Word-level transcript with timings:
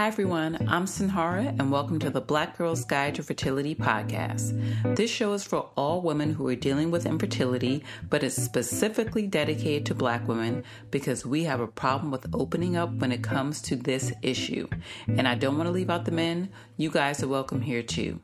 Hi, 0.00 0.06
everyone. 0.06 0.66
I'm 0.66 0.86
Sinhara, 0.86 1.48
and 1.48 1.70
welcome 1.70 1.98
to 1.98 2.08
the 2.08 2.22
Black 2.22 2.56
Girls 2.56 2.86
Guide 2.86 3.16
to 3.16 3.22
Fertility 3.22 3.74
podcast. 3.74 4.96
This 4.96 5.10
show 5.10 5.34
is 5.34 5.44
for 5.44 5.68
all 5.76 6.00
women 6.00 6.32
who 6.32 6.48
are 6.48 6.54
dealing 6.54 6.90
with 6.90 7.04
infertility, 7.04 7.84
but 8.08 8.22
it's 8.22 8.42
specifically 8.42 9.26
dedicated 9.26 9.84
to 9.84 9.94
Black 9.94 10.26
women 10.26 10.64
because 10.90 11.26
we 11.26 11.44
have 11.44 11.60
a 11.60 11.66
problem 11.66 12.10
with 12.10 12.34
opening 12.34 12.78
up 12.78 12.90
when 12.94 13.12
it 13.12 13.22
comes 13.22 13.60
to 13.60 13.76
this 13.76 14.10
issue. 14.22 14.66
And 15.06 15.28
I 15.28 15.34
don't 15.34 15.58
want 15.58 15.66
to 15.66 15.70
leave 15.70 15.90
out 15.90 16.06
the 16.06 16.12
men. 16.12 16.48
You 16.78 16.90
guys 16.90 17.22
are 17.22 17.28
welcome 17.28 17.60
here 17.60 17.82
too. 17.82 18.20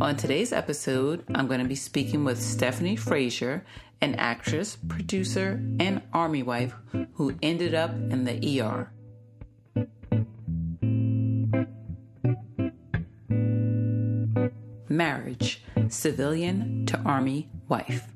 On 0.00 0.16
today's 0.16 0.54
episode, 0.54 1.26
I'm 1.34 1.46
going 1.46 1.60
to 1.60 1.68
be 1.68 1.74
speaking 1.74 2.24
with 2.24 2.42
Stephanie 2.42 2.96
Frazier, 2.96 3.66
an 4.00 4.14
actress, 4.14 4.78
producer, 4.88 5.62
and 5.78 6.00
army 6.14 6.42
wife 6.42 6.74
who 7.16 7.34
ended 7.42 7.74
up 7.74 7.90
in 7.90 8.24
the 8.24 8.62
ER. 8.62 8.90
Marriage, 14.90 15.62
civilian 15.88 16.86
to 16.86 16.98
army 17.00 17.50
wife. 17.68 18.06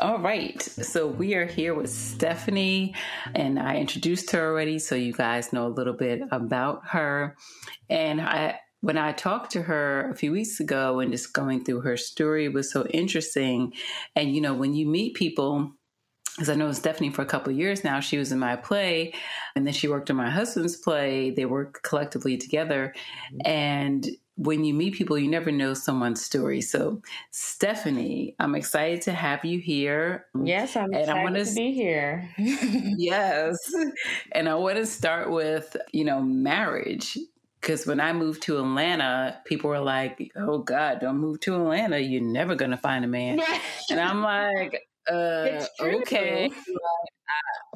All 0.00 0.18
right, 0.18 0.62
so 0.62 1.06
we 1.06 1.34
are 1.34 1.44
here 1.44 1.74
with 1.74 1.90
Stephanie, 1.90 2.94
and 3.34 3.58
I 3.58 3.76
introduced 3.76 4.30
her 4.30 4.50
already, 4.50 4.78
so 4.78 4.94
you 4.94 5.12
guys 5.12 5.52
know 5.52 5.66
a 5.66 5.68
little 5.68 5.92
bit 5.92 6.22
about 6.30 6.80
her. 6.88 7.36
And 7.90 8.20
I, 8.20 8.58
when 8.80 8.96
I 8.96 9.12
talked 9.12 9.52
to 9.52 9.62
her 9.62 10.10
a 10.10 10.16
few 10.16 10.32
weeks 10.32 10.58
ago 10.58 11.00
and 11.00 11.12
just 11.12 11.34
going 11.34 11.64
through 11.64 11.82
her 11.82 11.98
story, 11.98 12.48
was 12.48 12.72
so 12.72 12.86
interesting. 12.86 13.74
And 14.16 14.34
you 14.34 14.40
know, 14.40 14.54
when 14.54 14.74
you 14.74 14.86
meet 14.86 15.14
people, 15.16 15.72
because 16.34 16.48
I 16.48 16.54
know 16.54 16.72
Stephanie 16.72 17.10
for 17.10 17.22
a 17.22 17.26
couple 17.26 17.52
of 17.52 17.58
years 17.58 17.84
now. 17.84 18.00
She 18.00 18.18
was 18.18 18.32
in 18.32 18.38
my 18.38 18.56
play, 18.56 19.14
and 19.54 19.66
then 19.66 19.72
she 19.72 19.88
worked 19.88 20.10
on 20.10 20.16
my 20.16 20.30
husband's 20.30 20.76
play. 20.76 21.30
They 21.30 21.44
worked 21.44 21.82
collectively 21.82 22.36
together, 22.36 22.94
mm-hmm. 23.32 23.50
and 23.50 24.08
when 24.40 24.64
you 24.64 24.72
meet 24.72 24.94
people, 24.94 25.18
you 25.18 25.28
never 25.28 25.52
know 25.52 25.74
someone's 25.74 26.24
story. 26.24 26.62
So, 26.62 27.02
Stephanie, 27.30 28.34
I'm 28.38 28.54
excited 28.54 29.02
to 29.02 29.12
have 29.12 29.44
you 29.44 29.58
here. 29.58 30.26
Yes, 30.42 30.76
I'm 30.76 30.84
and 30.84 30.94
excited 30.94 31.20
I 31.20 31.24
wanna, 31.24 31.44
to 31.44 31.54
be 31.54 31.72
here. 31.72 32.30
yes, 32.38 33.58
and 34.32 34.48
I 34.48 34.54
want 34.54 34.78
to 34.78 34.86
start 34.86 35.30
with 35.30 35.76
you 35.92 36.04
know 36.04 36.22
marriage 36.22 37.18
because 37.60 37.86
when 37.86 38.00
I 38.00 38.14
moved 38.14 38.42
to 38.44 38.58
Atlanta, 38.58 39.38
people 39.44 39.68
were 39.68 39.80
like, 39.80 40.32
"Oh 40.36 40.58
God, 40.58 41.00
don't 41.00 41.18
move 41.18 41.40
to 41.40 41.56
Atlanta. 41.56 41.98
You're 41.98 42.22
never 42.22 42.54
gonna 42.54 42.78
find 42.78 43.04
a 43.04 43.08
man." 43.08 43.40
and 43.90 44.00
I'm 44.00 44.22
like, 44.22 44.88
uh, 45.08 45.64
"Okay." 45.80 46.50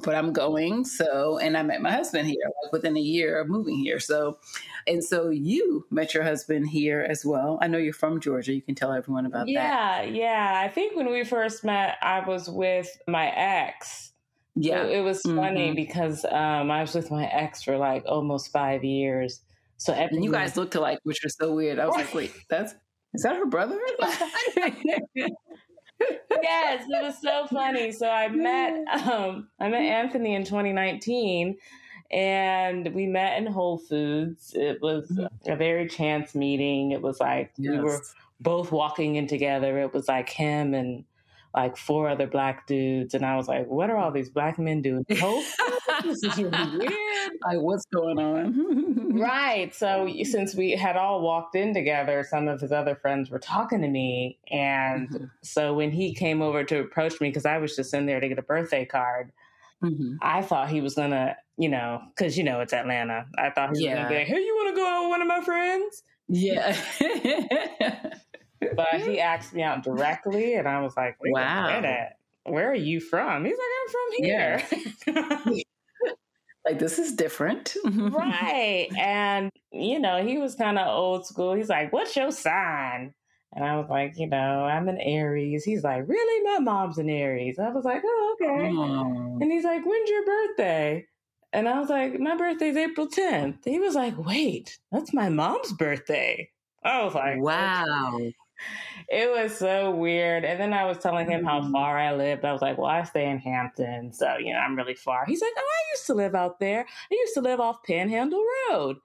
but 0.02 0.14
I'm 0.14 0.32
going. 0.32 0.84
So, 0.84 1.38
and 1.38 1.56
I 1.56 1.62
met 1.62 1.80
my 1.80 1.92
husband 1.92 2.26
here 2.26 2.42
like 2.62 2.72
within 2.72 2.96
a 2.96 3.00
year 3.00 3.40
of 3.40 3.48
moving 3.48 3.76
here. 3.76 4.00
So, 4.00 4.38
and 4.86 5.02
so 5.02 5.30
you 5.30 5.86
met 5.90 6.14
your 6.14 6.22
husband 6.22 6.68
here 6.68 7.06
as 7.08 7.24
well. 7.24 7.58
I 7.62 7.68
know 7.68 7.78
you're 7.78 7.92
from 7.92 8.20
Georgia. 8.20 8.52
You 8.52 8.62
can 8.62 8.74
tell 8.74 8.92
everyone 8.92 9.26
about 9.26 9.48
yeah, 9.48 10.02
that. 10.02 10.12
Yeah, 10.12 10.20
yeah. 10.20 10.62
I 10.64 10.68
think 10.68 10.96
when 10.96 11.10
we 11.10 11.24
first 11.24 11.64
met, 11.64 11.96
I 12.02 12.20
was 12.20 12.48
with 12.48 12.90
my 13.08 13.28
ex. 13.28 14.12
Yeah. 14.56 14.82
So 14.82 14.88
it 14.88 15.00
was 15.00 15.22
funny 15.22 15.68
mm-hmm. 15.68 15.76
because 15.76 16.24
um, 16.26 16.70
I 16.70 16.80
was 16.82 16.94
with 16.94 17.10
my 17.10 17.26
ex 17.26 17.62
for 17.62 17.76
like 17.76 18.04
almost 18.06 18.52
five 18.52 18.84
years. 18.84 19.40
So 19.78 19.92
and 19.92 20.24
you 20.24 20.30
guys 20.30 20.56
looked 20.56 20.74
alike, 20.76 21.00
which 21.02 21.20
was 21.24 21.36
so 21.36 21.52
weird. 21.52 21.78
I 21.78 21.86
was 21.86 21.96
like, 21.96 22.14
wait, 22.14 22.32
that's 22.48 22.74
is 23.14 23.22
that 23.22 23.36
her 23.36 23.46
brother? 23.46 23.78
yes, 26.42 26.84
it 26.88 27.02
was 27.02 27.20
so 27.20 27.46
funny. 27.46 27.92
So 27.92 28.08
I 28.08 28.28
met 28.28 28.86
um, 29.06 29.48
I 29.60 29.68
met 29.68 29.82
Anthony 29.82 30.34
in 30.34 30.44
2019 30.44 31.56
and 32.10 32.94
we 32.94 33.06
met 33.06 33.38
in 33.38 33.46
Whole 33.46 33.78
Foods. 33.78 34.52
It 34.54 34.80
was 34.80 35.10
mm-hmm. 35.10 35.50
a 35.50 35.56
very 35.56 35.88
chance 35.88 36.34
meeting. 36.34 36.92
It 36.92 37.02
was 37.02 37.20
like 37.20 37.52
yes. 37.56 37.72
we 37.72 37.80
were 37.80 38.00
both 38.40 38.70
walking 38.70 39.16
in 39.16 39.26
together. 39.26 39.78
It 39.80 39.92
was 39.92 40.08
like 40.08 40.28
him 40.28 40.74
and 40.74 41.04
like 41.54 41.76
four 41.76 42.08
other 42.08 42.26
black 42.26 42.66
dudes, 42.66 43.14
and 43.14 43.24
I 43.24 43.36
was 43.36 43.48
like, 43.48 43.66
"What 43.68 43.90
are 43.90 43.96
all 43.96 44.10
these 44.10 44.30
black 44.30 44.58
men 44.58 44.82
doing?" 44.82 45.04
this 45.08 46.22
is 46.22 46.36
really 46.36 46.78
weird. 46.78 46.92
Like, 47.44 47.58
what's 47.58 47.84
going 47.86 48.18
on? 48.18 49.18
right. 49.20 49.74
So, 49.74 50.08
since 50.22 50.54
we 50.54 50.72
had 50.72 50.96
all 50.96 51.22
walked 51.22 51.54
in 51.54 51.74
together, 51.74 52.24
some 52.28 52.48
of 52.48 52.60
his 52.60 52.72
other 52.72 52.94
friends 52.94 53.30
were 53.30 53.38
talking 53.38 53.82
to 53.82 53.88
me, 53.88 54.38
and 54.50 55.08
mm-hmm. 55.08 55.24
so 55.42 55.74
when 55.74 55.90
he 55.90 56.14
came 56.14 56.42
over 56.42 56.64
to 56.64 56.80
approach 56.80 57.20
me, 57.20 57.28
because 57.28 57.46
I 57.46 57.58
was 57.58 57.76
just 57.76 57.94
in 57.94 58.06
there 58.06 58.20
to 58.20 58.28
get 58.28 58.38
a 58.38 58.42
birthday 58.42 58.84
card, 58.84 59.32
mm-hmm. 59.82 60.16
I 60.22 60.42
thought 60.42 60.68
he 60.70 60.80
was 60.80 60.94
gonna, 60.94 61.36
you 61.56 61.68
know, 61.68 62.00
because 62.14 62.36
you 62.38 62.44
know 62.44 62.60
it's 62.60 62.72
Atlanta. 62.72 63.26
I 63.38 63.50
thought 63.50 63.68
he 63.68 63.72
was 63.72 63.80
yeah. 63.80 63.96
gonna 63.96 64.08
be 64.08 64.14
like, 64.16 64.26
"Hey, 64.26 64.40
you 64.40 64.54
want 64.56 64.74
to 64.74 64.80
go 64.80 64.86
out 64.86 65.02
with 65.02 65.10
one 65.10 65.22
of 65.22 65.28
my 65.28 65.40
friends?" 65.40 66.02
Yeah 66.26 66.74
but 68.76 69.00
he 69.00 69.20
asked 69.20 69.54
me 69.54 69.62
out 69.62 69.82
directly, 69.82 70.54
and 70.54 70.68
I 70.68 70.80
was 70.80 70.96
like, 70.96 71.16
"Wow, 71.24 71.82
where 72.44 72.70
are 72.70 72.74
you 72.74 73.00
from?" 73.00 73.44
He's 73.44 73.56
like, 73.56 73.66
"I'm 73.82 73.90
from 73.90 74.24
here." 74.24 74.62
Yeah. 75.06 75.62
like 76.66 76.78
this 76.78 76.98
is 76.98 77.12
different, 77.12 77.74
right? 77.84 78.88
And 78.98 79.50
you 79.72 79.98
know, 79.98 80.24
he 80.24 80.38
was 80.38 80.54
kind 80.54 80.78
of 80.78 80.86
old 80.88 81.26
school. 81.26 81.54
He's 81.54 81.68
like, 81.68 81.92
"What's 81.92 82.16
your 82.16 82.30
sign?" 82.30 83.14
And 83.56 83.64
I 83.64 83.76
was 83.76 83.88
like, 83.88 84.18
you 84.18 84.26
know, 84.26 84.64
I'm 84.64 84.88
an 84.88 84.98
Aries. 84.98 85.62
He's 85.62 85.84
like, 85.84 86.08
really? 86.08 86.42
My 86.42 86.58
mom's 86.58 86.98
an 86.98 87.08
Aries. 87.08 87.60
I 87.60 87.68
was 87.68 87.84
like, 87.84 88.02
oh, 88.04 88.36
okay. 88.40 88.68
Oh. 88.74 89.38
And 89.40 89.52
he's 89.52 89.62
like, 89.62 89.86
when's 89.86 90.10
your 90.10 90.24
birthday? 90.24 91.06
And 91.52 91.68
I 91.68 91.78
was 91.78 91.88
like, 91.88 92.18
my 92.18 92.36
birthday's 92.36 92.76
April 92.76 93.06
10th. 93.06 93.58
He 93.64 93.78
was 93.78 93.94
like, 93.94 94.18
wait, 94.18 94.76
that's 94.90 95.14
my 95.14 95.28
mom's 95.28 95.72
birthday. 95.72 96.50
I 96.82 97.04
was 97.04 97.14
like, 97.14 97.38
wow. 97.38 98.10
Okay 98.14 98.34
it 99.08 99.30
was 99.30 99.56
so 99.56 99.90
weird. 99.90 100.44
And 100.44 100.60
then 100.60 100.72
I 100.72 100.84
was 100.84 100.98
telling 100.98 101.30
him 101.30 101.44
how 101.44 101.60
mm-hmm. 101.60 101.72
far 101.72 101.98
I 101.98 102.14
lived. 102.14 102.44
I 102.44 102.52
was 102.52 102.62
like, 102.62 102.78
well, 102.78 102.88
I 102.88 103.02
stay 103.04 103.28
in 103.28 103.38
Hampton. 103.38 104.12
So, 104.12 104.36
you 104.38 104.52
know, 104.52 104.58
I'm 104.58 104.76
really 104.76 104.94
far. 104.94 105.24
He's 105.26 105.40
like, 105.40 105.52
oh, 105.56 105.60
I 105.60 105.92
used 105.94 106.06
to 106.06 106.14
live 106.14 106.34
out 106.34 106.60
there. 106.60 106.80
I 106.80 107.14
used 107.14 107.34
to 107.34 107.40
live 107.40 107.60
off 107.60 107.82
Panhandle 107.84 108.44
Road. 108.70 108.96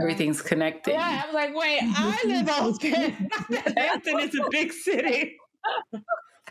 Everything's 0.00 0.40
connected. 0.40 0.92
Yeah, 0.92 1.22
I 1.22 1.26
was 1.26 1.34
like, 1.34 1.54
wait, 1.54 1.80
I 1.82 2.24
live 2.26 2.48
off 2.48 2.80
Panhandle. 2.80 3.72
Hampton 3.76 4.20
is 4.20 4.34
a 4.34 4.48
big 4.50 4.72
city. 4.72 5.36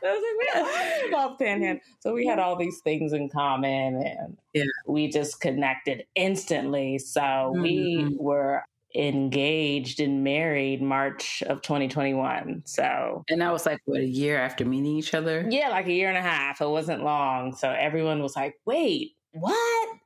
I 0.03 0.07
was 0.07 0.23
like, 0.55 0.65
I 0.65 1.03
live 1.03 1.13
off 1.13 1.39
Panhandle. 1.39 1.81
So 1.99 2.13
we 2.13 2.25
had 2.25 2.39
all 2.39 2.55
these 2.55 2.79
things 2.83 3.13
in 3.13 3.29
common 3.29 4.01
and 4.01 4.37
yeah. 4.53 4.63
we 4.87 5.09
just 5.09 5.41
connected 5.41 6.05
instantly. 6.15 6.97
So 6.97 7.21
mm-hmm. 7.21 7.61
we 7.61 8.15
were 8.19 8.63
engaged 8.95 9.99
and 9.99 10.23
married 10.23 10.81
March 10.81 11.43
of 11.43 11.61
2021. 11.61 12.63
So, 12.65 13.23
and 13.29 13.41
that 13.41 13.51
was 13.51 13.65
like 13.65 13.79
what 13.85 14.01
a 14.01 14.05
year 14.05 14.37
after 14.37 14.65
meeting 14.65 14.97
each 14.97 15.13
other. 15.13 15.45
Yeah, 15.49 15.69
like 15.69 15.87
a 15.87 15.93
year 15.93 16.09
and 16.09 16.17
a 16.17 16.21
half. 16.21 16.61
It 16.61 16.69
wasn't 16.69 17.03
long. 17.03 17.55
So 17.55 17.69
everyone 17.69 18.21
was 18.21 18.35
like, 18.35 18.55
"Wait, 18.65 19.15
what?" 19.31 19.97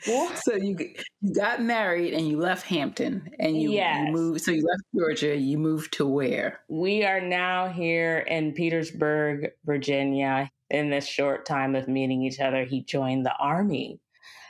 So 0.04 0.56
you 0.56 0.76
you 1.20 1.34
got 1.34 1.62
married 1.62 2.12
and 2.14 2.26
you 2.26 2.38
left 2.38 2.66
Hampton 2.66 3.30
and 3.38 3.60
you, 3.60 3.72
yes. 3.72 4.06
you 4.06 4.12
moved. 4.12 4.40
So 4.40 4.50
you 4.50 4.64
left 4.66 4.82
Georgia. 4.94 5.36
You 5.36 5.58
moved 5.58 5.92
to 5.94 6.06
where? 6.06 6.60
We 6.68 7.04
are 7.04 7.20
now 7.20 7.68
here 7.68 8.18
in 8.18 8.52
Petersburg, 8.52 9.50
Virginia. 9.64 10.50
In 10.70 10.88
this 10.90 11.06
short 11.06 11.44
time 11.44 11.76
of 11.76 11.86
meeting 11.86 12.22
each 12.22 12.40
other, 12.40 12.64
he 12.64 12.82
joined 12.82 13.26
the 13.26 13.36
army. 13.38 14.00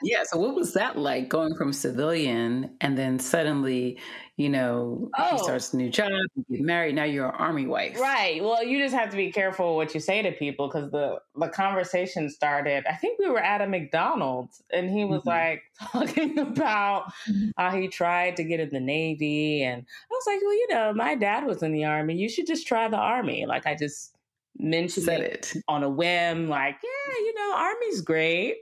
Yeah. 0.02 0.22
So 0.24 0.38
what 0.38 0.54
was 0.54 0.74
that 0.74 0.98
like 0.98 1.28
going 1.28 1.54
from 1.54 1.72
civilian 1.72 2.76
and 2.80 2.96
then 2.96 3.18
suddenly, 3.18 3.98
you 4.36 4.48
know, 4.48 5.10
oh. 5.18 5.32
he 5.32 5.38
starts 5.38 5.72
a 5.72 5.76
new 5.76 5.90
job, 5.90 6.10
you 6.34 6.44
get 6.50 6.60
married, 6.60 6.94
now 6.94 7.04
you're 7.04 7.28
an 7.28 7.34
army 7.34 7.66
wife. 7.66 8.00
Right. 8.00 8.42
Well, 8.42 8.64
you 8.64 8.78
just 8.78 8.94
have 8.94 9.10
to 9.10 9.16
be 9.16 9.30
careful 9.30 9.76
what 9.76 9.94
you 9.94 10.00
say 10.00 10.22
to 10.22 10.32
people 10.32 10.68
because 10.68 10.90
the 10.90 11.20
the 11.36 11.48
conversation 11.48 12.30
started. 12.30 12.84
I 12.88 12.94
think 12.94 13.18
we 13.18 13.28
were 13.28 13.42
at 13.42 13.60
a 13.60 13.66
McDonald's 13.66 14.62
and 14.72 14.90
he 14.90 15.04
was 15.04 15.20
mm-hmm. 15.20 15.28
like 15.28 15.62
talking 15.92 16.38
about 16.38 17.12
mm-hmm. 17.28 17.50
how 17.56 17.70
he 17.70 17.88
tried 17.88 18.36
to 18.36 18.44
get 18.44 18.60
in 18.60 18.70
the 18.70 18.80
Navy 18.80 19.62
and 19.62 19.82
I 19.82 20.10
was 20.10 20.24
like, 20.26 20.40
Well, 20.42 20.54
you 20.54 20.68
know, 20.70 20.92
my 20.94 21.14
dad 21.14 21.44
was 21.44 21.62
in 21.62 21.72
the 21.72 21.84
army. 21.84 22.16
You 22.16 22.28
should 22.28 22.46
just 22.46 22.66
try 22.66 22.88
the 22.88 22.96
army. 22.96 23.46
Like 23.46 23.66
I 23.66 23.74
just 23.74 24.16
mentioned 24.58 25.06
Said 25.06 25.20
it, 25.20 25.52
it 25.56 25.62
on 25.68 25.82
a 25.82 25.88
whim, 25.88 26.48
like, 26.48 26.76
yeah, 26.82 27.14
you 27.18 27.34
know, 27.34 27.54
army's 27.56 28.00
great. 28.00 28.56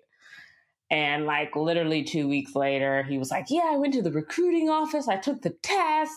And 0.91 1.25
like 1.25 1.55
literally 1.55 2.03
two 2.03 2.29
weeks 2.29 2.57
later, 2.57 3.03
he 3.05 3.19
was 3.19 3.31
like, 3.31 3.47
Yeah, 3.49 3.71
I 3.71 3.77
went 3.77 3.95
to 3.95 4.03
the 4.03 4.13
recruiting 4.13 4.69
office. 4.69 5.07
I 5.09 5.17
took 5.17 5.43
the 5.43 5.51
test, 5.51 6.13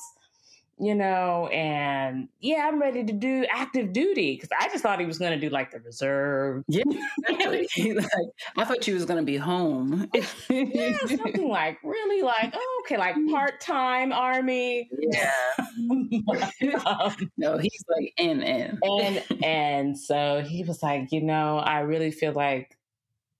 you 0.79 0.95
know, 0.95 1.47
and 1.47 2.27
yeah, 2.39 2.67
I'm 2.67 2.81
ready 2.81 3.03
to 3.03 3.13
do 3.13 3.45
active 3.51 3.93
duty. 3.93 4.35
Cause 4.37 4.49
I 4.59 4.67
just 4.69 4.81
thought 4.81 4.99
he 4.99 5.05
was 5.05 5.19
going 5.19 5.31
to 5.31 5.39
do 5.39 5.53
like 5.53 5.71
the 5.71 5.79
reserve. 5.79 6.63
Yeah. 6.67 6.83
Exactly. 7.25 7.93
like, 7.93 8.07
I 8.57 8.65
thought 8.65 8.83
she 8.83 8.93
was 8.93 9.05
going 9.05 9.19
to 9.19 9.25
be 9.25 9.37
home. 9.37 10.09
yeah, 10.49 10.97
something 10.97 11.47
like 11.49 11.77
really 11.83 12.21
like, 12.21 12.53
oh, 12.55 12.83
okay, 12.85 12.97
like 12.97 13.15
part 13.29 13.61
time 13.61 14.11
army. 14.11 14.89
Yeah. 14.97 15.31
um, 16.85 17.31
no, 17.37 17.57
he's 17.57 17.83
like 17.87 18.13
in, 18.17 18.41
in. 18.41 18.79
And, 18.83 19.43
and 19.43 19.97
so 19.97 20.43
he 20.45 20.63
was 20.63 20.81
like, 20.83 21.11
You 21.11 21.21
know, 21.21 21.57
I 21.57 21.79
really 21.81 22.11
feel 22.11 22.33
like 22.33 22.77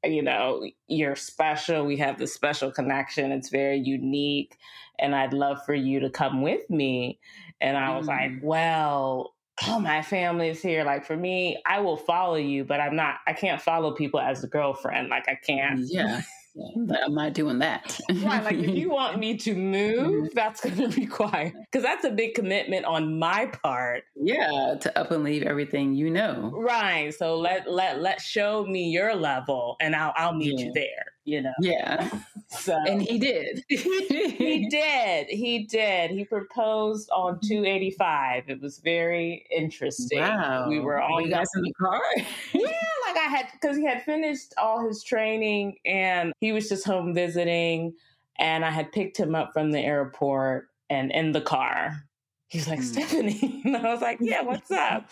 you 0.04 0.22
know, 0.22 0.68
you're 0.88 1.16
special. 1.16 1.86
We 1.86 1.98
have 1.98 2.18
this 2.18 2.34
special 2.34 2.72
connection. 2.72 3.32
It's 3.32 3.50
very 3.50 3.78
unique. 3.78 4.58
And 5.00 5.16
I'd 5.16 5.34
love 5.34 5.66
for 5.66 5.74
you 5.74 6.00
to 6.02 6.10
come 6.10 6.42
with 6.42 6.70
me. 6.70 7.20
And 7.62 7.78
I 7.78 7.96
was 7.96 8.06
mm. 8.06 8.10
like, 8.10 8.32
well, 8.42 9.34
oh, 9.68 9.80
my 9.80 10.02
family 10.02 10.50
is 10.50 10.62
here. 10.62 10.84
Like 10.84 11.06
for 11.06 11.16
me, 11.16 11.62
I 11.66 11.80
will 11.80 11.98
follow 11.98 12.36
you, 12.36 12.64
but 12.64 12.80
I'm 12.80 12.96
not, 12.96 13.16
I 13.28 13.34
can't 13.34 13.62
follow 13.62 13.94
people 13.94 14.20
as 14.20 14.44
a 14.44 14.48
girlfriend. 14.48 15.10
Like 15.10 15.28
I 15.28 15.36
can't. 15.36 15.82
Yeah. 15.82 16.22
I'm 16.56 17.16
not 17.16 17.34
doing 17.34 17.60
that. 17.60 18.00
right. 18.10 18.44
Like 18.44 18.58
if 18.58 18.76
you 18.76 18.90
want 18.90 19.20
me 19.20 19.38
to 19.38 19.56
move, 19.56 20.30
that's 20.36 20.62
going 20.62 20.92
to 20.92 21.02
require, 21.02 21.52
because 21.72 21.84
that's 21.84 22.06
a 22.06 22.12
big 22.12 22.36
commitment 22.36 22.86
on 22.86 23.18
my 23.18 23.48
part. 23.48 24.04
Yeah. 24.16 24.76
To 24.80 25.00
up 25.00 25.12
and 25.12 25.24
leave 25.24 25.44
everything 25.44 25.94
you 25.94 26.10
know. 26.10 26.52
Right. 26.56 27.14
So 27.14 27.38
let, 27.38 27.72
let, 27.72 28.02
let 28.02 28.22
show 28.22 28.66
me 28.66 28.90
your 28.90 29.16
level 29.16 29.78
and 29.82 29.96
I'll, 29.96 30.14
I'll 30.16 30.34
meet 30.34 30.60
yeah. 30.60 30.66
you 30.66 30.74
there 30.74 31.13
you 31.26 31.42
know. 31.42 31.54
Yeah. 31.60 32.10
So 32.50 32.78
and 32.88 33.02
he 33.02 33.18
did. 33.18 33.64
he 33.68 34.68
did. 34.70 35.28
He 35.28 35.66
did. 35.66 36.12
He 36.12 36.24
proposed 36.24 37.10
on 37.10 37.40
285. 37.40 38.44
It 38.48 38.62
was 38.62 38.78
very 38.78 39.44
interesting. 39.50 40.20
Wow. 40.20 40.68
We 40.70 40.80
were 40.80 41.02
all 41.02 41.20
you 41.20 41.32
guys 41.32 41.48
in 41.56 41.64
the 41.64 41.74
car. 41.74 42.00
yeah, 42.54 42.68
like 43.08 43.18
I 43.18 43.28
had 43.28 43.48
because 43.54 43.76
he 43.76 43.86
had 43.86 44.04
finished 44.04 44.54
all 44.62 44.86
his 44.86 45.02
training 45.02 45.78
and 45.84 46.32
he 46.42 46.52
was 46.52 46.70
just 46.70 46.86
home 46.86 47.16
visiting 47.16 47.96
and 48.38 48.64
I 48.64 48.70
had 48.70 48.92
picked 48.92 49.18
him 49.18 49.34
up 49.34 49.52
from 49.52 49.72
the 49.72 49.80
airport 49.80 50.68
and 50.92 51.12
in 51.12 51.32
the 51.32 51.42
car. 51.42 52.06
He's 52.50 52.68
like, 52.68 52.82
mm. 52.82 52.84
Stephanie. 52.84 53.64
And 53.66 53.76
I 53.76 53.92
was 53.92 54.02
like, 54.02 54.20
Yeah, 54.22 54.44
what's 54.44 54.70
up? 54.70 55.10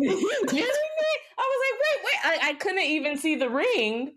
kidding 0.48 0.56
me? 0.62 1.10
I 1.38 1.44
was 1.44 1.60
like, 1.66 1.78
wait, 1.84 2.04
wait. 2.04 2.20
I, 2.24 2.48
I 2.50 2.54
couldn't 2.54 2.82
even 2.82 3.16
see 3.16 3.36
the 3.36 3.48
ring. 3.48 4.14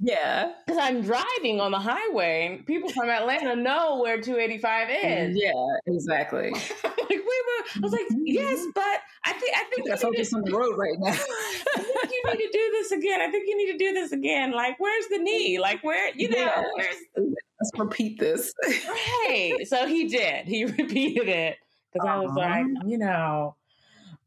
Yeah. 0.00 0.52
Because 0.66 0.80
I'm 0.82 1.02
driving 1.02 1.60
on 1.60 1.70
the 1.70 1.78
highway. 1.78 2.62
People 2.66 2.90
from 2.90 3.08
Atlanta 3.08 3.54
know 3.54 4.00
where 4.00 4.20
285 4.20 4.88
is. 4.90 5.36
Yeah, 5.36 5.52
exactly. 5.86 6.50
like, 6.84 6.98
wait, 7.08 7.18
wait. 7.18 7.76
I 7.76 7.80
was 7.80 7.92
like, 7.92 8.06
yes, 8.24 8.58
mm-hmm. 8.58 8.70
but 8.74 9.00
I 9.24 9.32
think 9.34 9.56
I 9.56 9.64
think 9.72 9.90
I 9.90 9.96
focus 9.96 10.34
on 10.34 10.42
the 10.44 10.52
road 10.52 10.76
right 10.76 10.98
now. 10.98 11.12
I 11.12 11.14
think 11.14 12.10
you 12.10 12.32
need 12.32 12.46
to 12.46 12.50
do 12.52 12.70
this 12.72 12.90
again. 12.90 13.20
I 13.20 13.30
think 13.30 13.44
you 13.46 13.56
need 13.56 13.72
to 13.72 13.78
do 13.78 13.92
this 13.92 14.10
again. 14.10 14.50
Like, 14.50 14.80
where's 14.80 15.06
the 15.08 15.18
knee? 15.18 15.60
Like, 15.60 15.84
where 15.84 16.12
you 16.16 16.30
know, 16.30 16.38
yeah. 16.38 16.64
where's 16.74 16.96
let's 17.16 17.70
repeat 17.78 18.18
this. 18.18 18.52
right. 18.66 19.58
So 19.66 19.86
he 19.86 20.08
did. 20.08 20.48
He 20.48 20.64
repeated 20.64 21.28
it. 21.28 21.58
Because 21.92 22.08
uh-huh. 22.08 22.16
I 22.16 22.24
was 22.24 22.32
like, 22.34 22.66
you 22.86 22.98
know, 22.98 23.54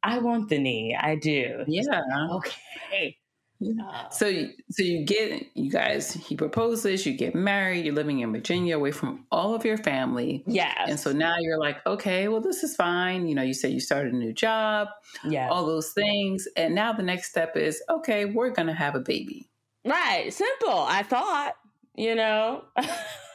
I 0.05 0.19
want 0.19 0.49
the 0.49 0.59
knee. 0.59 0.95
I 0.99 1.15
do. 1.15 1.63
Yeah. 1.67 2.01
Okay. 2.31 3.17
Uh, 3.63 4.09
so, 4.09 4.31
so 4.69 4.83
you 4.83 5.03
get 5.03 5.47
you 5.55 5.71
guys. 5.71 6.13
He 6.13 6.35
proposes. 6.35 7.05
You 7.05 7.13
get 7.13 7.33
married. 7.33 7.85
You're 7.85 7.95
living 7.95 8.19
in 8.19 8.31
Virginia, 8.31 8.75
away 8.75 8.91
from 8.91 9.25
all 9.31 9.55
of 9.55 9.65
your 9.65 9.77
family. 9.77 10.43
Yeah. 10.45 10.85
And 10.87 10.99
so 10.99 11.11
now 11.11 11.37
you're 11.39 11.57
like, 11.57 11.85
okay, 11.87 12.27
well, 12.27 12.41
this 12.41 12.63
is 12.63 12.75
fine. 12.75 13.27
You 13.27 13.33
know, 13.33 13.41
you 13.41 13.53
say 13.53 13.69
you 13.69 13.79
started 13.79 14.13
a 14.13 14.17
new 14.17 14.33
job. 14.33 14.89
Yeah. 15.27 15.49
All 15.49 15.65
those 15.65 15.91
things, 15.91 16.47
and 16.55 16.75
now 16.75 16.93
the 16.93 17.03
next 17.03 17.29
step 17.29 17.57
is, 17.57 17.81
okay, 17.89 18.25
we're 18.25 18.51
gonna 18.51 18.75
have 18.75 18.93
a 18.95 18.99
baby. 18.99 19.49
Right. 19.85 20.31
Simple. 20.31 20.79
I 20.79 21.03
thought. 21.03 21.53
You 21.95 22.13
know. 22.13 22.65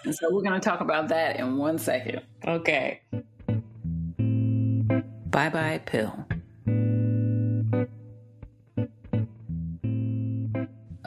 and 0.04 0.14
so 0.14 0.32
we're 0.32 0.42
gonna 0.42 0.60
talk 0.60 0.80
about 0.80 1.08
that 1.08 1.36
in 1.36 1.56
one 1.56 1.78
second. 1.78 2.22
Okay. 2.46 3.00
Bye 5.30 5.48
bye 5.48 5.80
pill. 5.86 6.26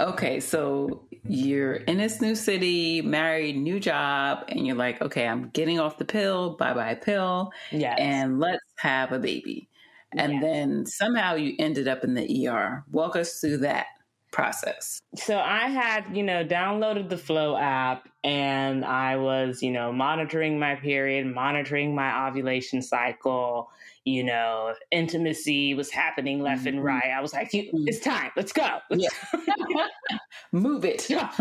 Okay, 0.04 0.42
so 0.42 1.08
you're 1.26 1.76
in 1.76 1.98
this 1.98 2.20
new 2.20 2.36
city, 2.36 3.02
married, 3.02 3.56
new 3.56 3.80
job, 3.80 4.44
and 4.50 4.68
you're 4.68 4.76
like, 4.76 5.02
okay, 5.02 5.26
I'm 5.26 5.50
getting 5.50 5.80
off 5.80 5.98
the 5.98 6.04
pill, 6.04 6.58
bye 6.58 6.74
bye 6.74 6.96
pill, 6.96 7.54
yes. 7.72 7.98
and 8.00 8.38
let's 8.38 8.64
have 8.80 9.14
a 9.14 9.20
baby. 9.20 9.70
And 10.12 10.34
yes. 10.34 10.42
then 10.44 10.86
somehow 10.86 11.36
you 11.36 11.56
ended 11.58 11.88
up 11.88 12.04
in 12.04 12.16
the 12.16 12.48
ER. 12.48 12.84
Walk 12.92 13.16
us 13.16 13.40
through 13.40 13.60
that 13.60 13.88
process. 14.32 15.00
So 15.16 15.40
I 15.40 15.70
had, 15.70 16.06
you 16.12 16.24
know, 16.24 16.44
downloaded 16.44 17.08
the 17.08 17.18
Flo 17.18 17.56
app 17.56 18.10
and 18.24 18.84
I 18.84 19.16
was, 19.16 19.64
you 19.64 19.72
know, 19.72 19.94
monitoring 19.94 20.60
my 20.60 20.76
period, 20.76 21.26
monitoring 21.28 21.96
my 21.96 22.28
ovulation 22.28 22.82
cycle, 22.82 23.70
you 24.06 24.24
know, 24.24 24.74
intimacy 24.92 25.74
was 25.74 25.90
happening 25.90 26.42
left 26.42 26.62
mm-hmm. 26.62 26.78
and 26.78 26.84
right. 26.84 27.12
I 27.16 27.22
was 27.22 27.34
like, 27.34 27.52
mm-hmm. 27.52 27.84
it's 27.88 28.00
time. 28.00 28.32
Let's 28.36 28.52
go. 28.52 28.80
Let's 28.90 29.04
yeah. 29.04 29.88
Move 30.52 30.84
it. 30.84 31.06
Drop 31.08 31.34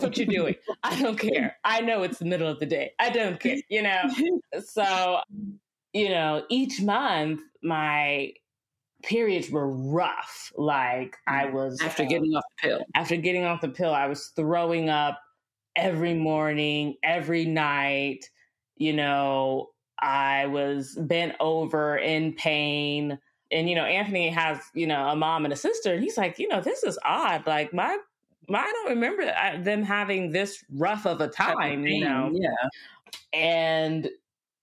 what 0.00 0.16
you're 0.16 0.26
doing. 0.26 0.54
I 0.82 1.00
don't 1.00 1.18
care. 1.18 1.56
I 1.64 1.80
know 1.80 2.02
it's 2.02 2.18
the 2.18 2.26
middle 2.26 2.48
of 2.48 2.60
the 2.60 2.66
day. 2.66 2.92
I 2.98 3.10
don't 3.10 3.40
care, 3.40 3.56
you 3.68 3.82
know? 3.82 4.02
So, 4.64 5.20
you 5.92 6.10
know, 6.10 6.44
each 6.50 6.82
month 6.82 7.40
my 7.62 8.32
periods 9.02 9.50
were 9.50 9.68
rough. 9.68 10.52
Like 10.56 11.16
I 11.26 11.44
mm-hmm. 11.44 11.56
was 11.56 11.80
after 11.80 12.04
getting 12.04 12.32
off 12.34 12.44
the 12.62 12.68
pill. 12.68 12.84
After 12.94 13.16
getting 13.16 13.44
off 13.44 13.62
the 13.62 13.68
pill, 13.68 13.94
I 13.94 14.08
was 14.08 14.26
throwing 14.36 14.90
up 14.90 15.18
every 15.74 16.14
morning, 16.14 16.96
every 17.02 17.46
night. 17.46 18.28
You 18.76 18.94
know, 18.94 19.70
I 20.00 20.46
was 20.46 20.94
bent 20.94 21.34
over 21.40 21.96
in 21.96 22.32
pain. 22.34 23.18
And, 23.52 23.68
you 23.68 23.74
know, 23.74 23.84
Anthony 23.84 24.28
has, 24.30 24.58
you 24.74 24.86
know, 24.86 25.08
a 25.08 25.16
mom 25.16 25.44
and 25.44 25.52
a 25.52 25.56
sister. 25.56 25.92
And 25.92 26.02
he's 26.02 26.16
like, 26.16 26.38
you 26.38 26.48
know, 26.48 26.60
this 26.60 26.82
is 26.84 26.98
odd. 27.04 27.46
Like, 27.46 27.74
my, 27.74 27.98
my 28.48 28.60
I 28.60 28.72
don't 28.72 28.90
remember 28.90 29.24
them 29.62 29.82
having 29.82 30.30
this 30.30 30.64
rough 30.72 31.06
of 31.06 31.20
a 31.20 31.28
time, 31.28 31.86
you 31.86 32.04
know? 32.04 32.30
Yeah. 32.32 32.68
And 33.32 34.08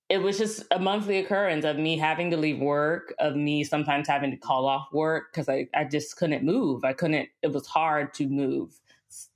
it 0.10 0.20
was 0.20 0.38
just 0.38 0.64
a 0.72 0.80
monthly 0.80 1.20
occurrence 1.20 1.66
of 1.66 1.78
me 1.78 1.98
having 1.98 2.32
to 2.32 2.38
leave 2.38 2.60
work, 2.60 3.14
of 3.20 3.36
me 3.36 3.66
sometimes 3.66 4.08
having 4.08 4.32
to 4.32 4.38
call 4.38 4.66
off 4.66 4.88
work 4.94 5.34
because 5.34 5.50
I, 5.50 5.68
I 5.76 5.84
just 5.84 6.16
couldn't 6.16 6.46
move. 6.46 6.86
I 6.86 6.94
couldn't, 6.94 7.28
it 7.42 7.52
was 7.52 7.68
hard 7.68 8.14
to 8.16 8.28
move 8.28 8.80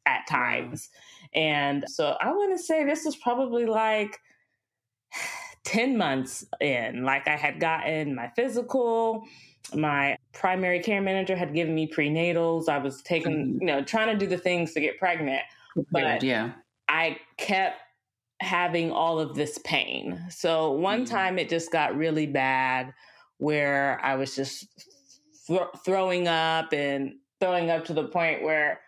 at 0.06 0.26
times. 0.28 0.90
And 1.34 1.84
so 1.88 2.16
I 2.22 2.32
want 2.32 2.58
to 2.58 2.64
say 2.64 2.86
this 2.86 3.06
is 3.06 3.18
probably 3.18 3.66
like 3.66 4.20
10 5.64 5.98
months 5.98 6.46
in. 6.60 7.04
Like 7.04 7.28
I 7.28 7.36
had 7.36 7.60
gotten 7.60 8.16
my 8.16 8.32
physical, 8.36 9.24
my 9.74 10.18
primary 10.34 10.80
care 10.80 11.02
manager 11.02 11.36
had 11.36 11.54
given 11.54 11.76
me 11.76 11.88
prenatals. 11.88 12.68
I 12.68 12.78
was 12.78 13.02
taking, 13.02 13.32
mm-hmm. 13.32 13.62
you 13.62 13.68
know, 13.68 13.84
trying 13.84 14.08
to 14.08 14.18
do 14.18 14.30
the 14.30 14.38
things 14.38 14.74
to 14.74 14.82
get 14.82 14.98
pregnant. 14.98 15.44
But 15.92 16.24
yeah. 16.24 16.52
I 16.90 17.18
kept 17.38 17.80
having 18.42 18.92
all 18.92 19.20
of 19.20 19.36
this 19.36 19.60
pain. 19.60 20.20
So 20.30 20.72
one 20.72 21.06
mm-hmm. 21.06 21.14
time 21.14 21.40
it 21.40 21.48
just 21.48 21.72
got 21.72 21.96
really 21.96 22.28
bad 22.28 22.94
where 23.38 24.00
I 24.04 24.16
was 24.16 24.36
just 24.36 24.68
th- 25.48 25.62
throwing 25.86 26.28
up 26.28 26.74
and 26.74 27.14
throwing 27.40 27.70
up 27.70 27.86
to 27.86 27.94
the 27.94 28.06
point 28.06 28.44
where 28.44 28.82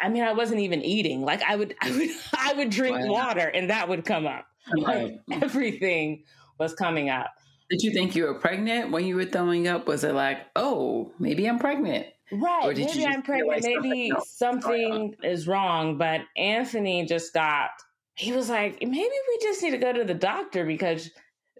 I 0.00 0.08
mean 0.08 0.24
I 0.24 0.32
wasn't 0.32 0.60
even 0.60 0.82
eating. 0.82 1.22
Like 1.22 1.42
I 1.42 1.56
would 1.56 1.74
I 1.82 1.90
would 1.90 2.10
I 2.32 2.52
would 2.54 2.70
drink 2.70 2.98
wow. 2.98 3.12
water 3.12 3.46
and 3.46 3.70
that 3.70 3.88
would 3.88 4.04
come 4.04 4.26
up. 4.26 4.46
Like 4.76 5.20
everything 5.42 6.24
was 6.58 6.74
coming 6.74 7.10
up. 7.10 7.30
Did 7.70 7.82
you 7.82 7.92
think 7.92 8.14
you 8.14 8.24
were 8.24 8.34
pregnant 8.34 8.90
when 8.90 9.04
you 9.06 9.16
were 9.16 9.24
throwing 9.24 9.68
up? 9.68 9.86
Was 9.86 10.04
it 10.04 10.14
like, 10.14 10.38
"Oh, 10.56 11.12
maybe 11.18 11.48
I'm 11.48 11.58
pregnant?" 11.58 12.06
Right. 12.32 12.76
Maybe 12.76 13.06
I'm 13.06 13.22
pregnant. 13.22 13.62
Maybe 13.62 14.12
something 14.26 15.14
is 15.22 15.46
wrong. 15.46 15.98
But 15.98 16.22
Anthony 16.36 17.04
just 17.04 17.32
got 17.34 17.70
he 18.16 18.32
was 18.32 18.48
like, 18.48 18.80
maybe 18.80 18.94
we 18.94 19.38
just 19.42 19.62
need 19.62 19.72
to 19.72 19.78
go 19.78 19.92
to 19.92 20.04
the 20.04 20.14
doctor 20.14 20.64
because 20.64 21.10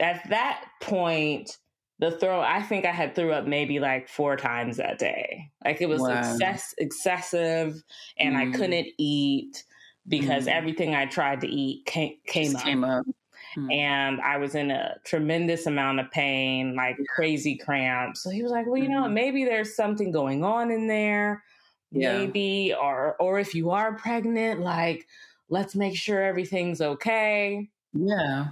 at 0.00 0.28
that 0.30 0.64
point, 0.80 1.58
the 1.98 2.12
throw, 2.12 2.40
I 2.40 2.62
think 2.62 2.84
I 2.86 2.92
had 2.92 3.14
threw 3.14 3.32
up 3.32 3.46
maybe 3.46 3.80
like 3.80 4.08
four 4.08 4.36
times 4.36 4.76
that 4.76 4.98
day. 4.98 5.50
Like 5.64 5.80
it 5.80 5.88
was 5.88 6.00
wow. 6.00 6.10
excess, 6.10 6.74
excessive 6.78 7.82
and 8.18 8.34
mm. 8.34 8.38
I 8.38 8.56
couldn't 8.56 8.88
eat 8.98 9.64
because 10.08 10.46
mm. 10.46 10.52
everything 10.52 10.94
I 10.94 11.06
tried 11.06 11.40
to 11.42 11.48
eat 11.48 11.86
came, 11.86 12.16
came 12.26 12.56
up. 12.56 12.62
Came 12.62 12.84
up. 12.84 13.06
Mm. 13.56 13.72
And 13.72 14.20
I 14.20 14.36
was 14.36 14.54
in 14.54 14.70
a 14.70 14.96
tremendous 15.04 15.66
amount 15.66 16.00
of 16.00 16.10
pain, 16.10 16.74
like 16.74 16.98
crazy 17.14 17.56
cramps. 17.56 18.22
So 18.22 18.30
he 18.30 18.42
was 18.42 18.52
like, 18.52 18.66
well, 18.66 18.76
you 18.76 18.88
know, 18.88 19.04
mm-hmm. 19.04 19.14
maybe 19.14 19.44
there's 19.44 19.76
something 19.76 20.10
going 20.10 20.44
on 20.44 20.70
in 20.70 20.86
there. 20.86 21.42
Yeah. 21.92 22.18
Maybe, 22.18 22.74
or 22.74 23.14
or 23.20 23.38
if 23.38 23.54
you 23.54 23.70
are 23.70 23.94
pregnant, 23.94 24.60
like 24.60 25.06
let's 25.48 25.76
make 25.76 25.96
sure 25.96 26.22
everything's 26.22 26.80
okay. 26.80 27.68
Yeah. 27.92 28.48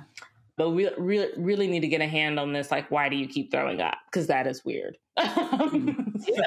But 0.56 0.70
we 0.70 0.88
really, 0.96 1.32
really 1.36 1.66
need 1.66 1.80
to 1.80 1.88
get 1.88 2.00
a 2.00 2.06
hand 2.06 2.38
on 2.38 2.52
this. 2.52 2.70
Like, 2.70 2.90
why 2.90 3.08
do 3.08 3.16
you 3.16 3.26
keep 3.26 3.50
throwing 3.50 3.80
up? 3.80 3.96
Because 4.06 4.28
that 4.28 4.46
is 4.46 4.64
weird. 4.64 4.96
yeah. 5.16 6.44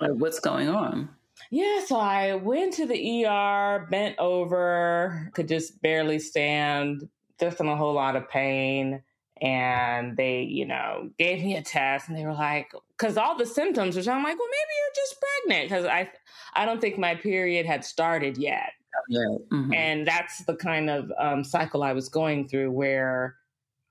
Like, 0.00 0.12
what's 0.12 0.40
going 0.40 0.68
on? 0.68 1.08
Yeah, 1.50 1.84
so 1.84 1.96
I 1.96 2.34
went 2.34 2.74
to 2.74 2.86
the 2.86 3.26
ER, 3.26 3.86
bent 3.90 4.18
over, 4.18 5.30
could 5.34 5.48
just 5.48 5.80
barely 5.82 6.18
stand, 6.18 7.08
just 7.40 7.60
in 7.60 7.66
a 7.68 7.76
whole 7.76 7.94
lot 7.94 8.16
of 8.16 8.28
pain. 8.28 9.02
and 9.42 10.16
they, 10.16 10.42
you 10.42 10.64
know, 10.64 11.10
gave 11.18 11.42
me 11.42 11.56
a 11.56 11.62
test 11.62 12.08
and 12.08 12.16
they 12.16 12.24
were 12.24 12.32
like, 12.32 12.72
because 12.96 13.16
all 13.16 13.36
the 13.36 13.44
symptoms, 13.44 13.96
which 13.96 14.06
I'm 14.06 14.22
like, 14.22 14.38
well, 14.38 14.48
maybe 14.48 14.72
you're 14.78 14.94
just 14.94 15.16
pregnant 15.20 15.68
because 15.68 15.84
I, 15.84 16.08
I 16.54 16.64
don't 16.64 16.80
think 16.80 16.96
my 16.96 17.16
period 17.16 17.66
had 17.66 17.84
started 17.84 18.38
yet. 18.38 18.70
Yeah. 19.08 19.20
Mm-hmm. 19.50 19.74
And 19.74 20.06
that's 20.06 20.44
the 20.44 20.54
kind 20.54 20.88
of 20.88 21.10
um, 21.18 21.42
cycle 21.42 21.82
I 21.82 21.92
was 21.92 22.08
going 22.08 22.46
through 22.46 22.70
where 22.70 23.34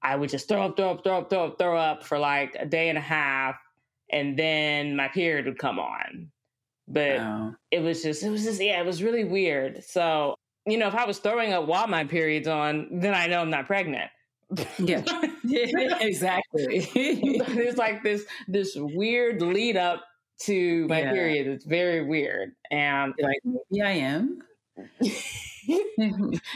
I 0.02 0.16
would 0.16 0.30
just 0.30 0.48
throw 0.48 0.64
up, 0.64 0.78
throw 0.78 0.92
up, 0.92 1.04
throw 1.04 1.18
up, 1.18 1.30
throw 1.30 1.46
up, 1.46 1.58
throw 1.60 1.78
up 1.78 2.04
for 2.06 2.18
like 2.18 2.56
a 2.58 2.66
day 2.66 2.88
and 2.88 2.98
a 2.98 3.02
half. 3.02 3.56
And 4.10 4.40
then 4.40 4.96
my 4.96 5.10
period 5.10 5.48
would 5.48 5.60
come 5.60 5.80
on. 5.80 6.32
But 6.88 7.18
wow. 7.18 7.56
it 7.70 7.82
was 7.82 8.04
just, 8.04 8.24
it 8.24 8.30
was 8.30 8.44
just, 8.44 8.62
yeah, 8.62 8.80
it 8.80 8.86
was 8.86 9.02
really 9.02 9.24
weird. 9.24 9.84
So, 9.84 10.36
you 10.66 10.78
know, 10.78 10.88
if 10.88 10.96
I 10.96 11.06
was 11.06 11.20
throwing 11.20 11.54
up 11.54 11.68
while 11.68 11.88
my 11.88 12.04
period's 12.04 12.48
on, 12.48 12.88
then 12.92 13.14
I 13.14 13.28
know 13.28 13.42
I'm 13.42 13.50
not 13.50 13.66
pregnant. 13.66 14.12
Yeah, 14.80 15.04
exactly. 16.02 16.90
it's 16.96 17.78
like 17.78 18.04
this 18.04 18.26
this 18.48 18.76
weird 18.76 19.42
lead 19.42 19.78
up 19.78 20.04
to 20.42 20.88
my 20.88 21.02
yeah. 21.02 21.12
period. 21.12 21.48
It's 21.48 21.66
very 21.66 22.04
weird, 22.04 22.52
and 22.70 23.14
like 23.22 23.40
maybe 23.46 23.82
I 23.82 23.92
am. 23.92 24.40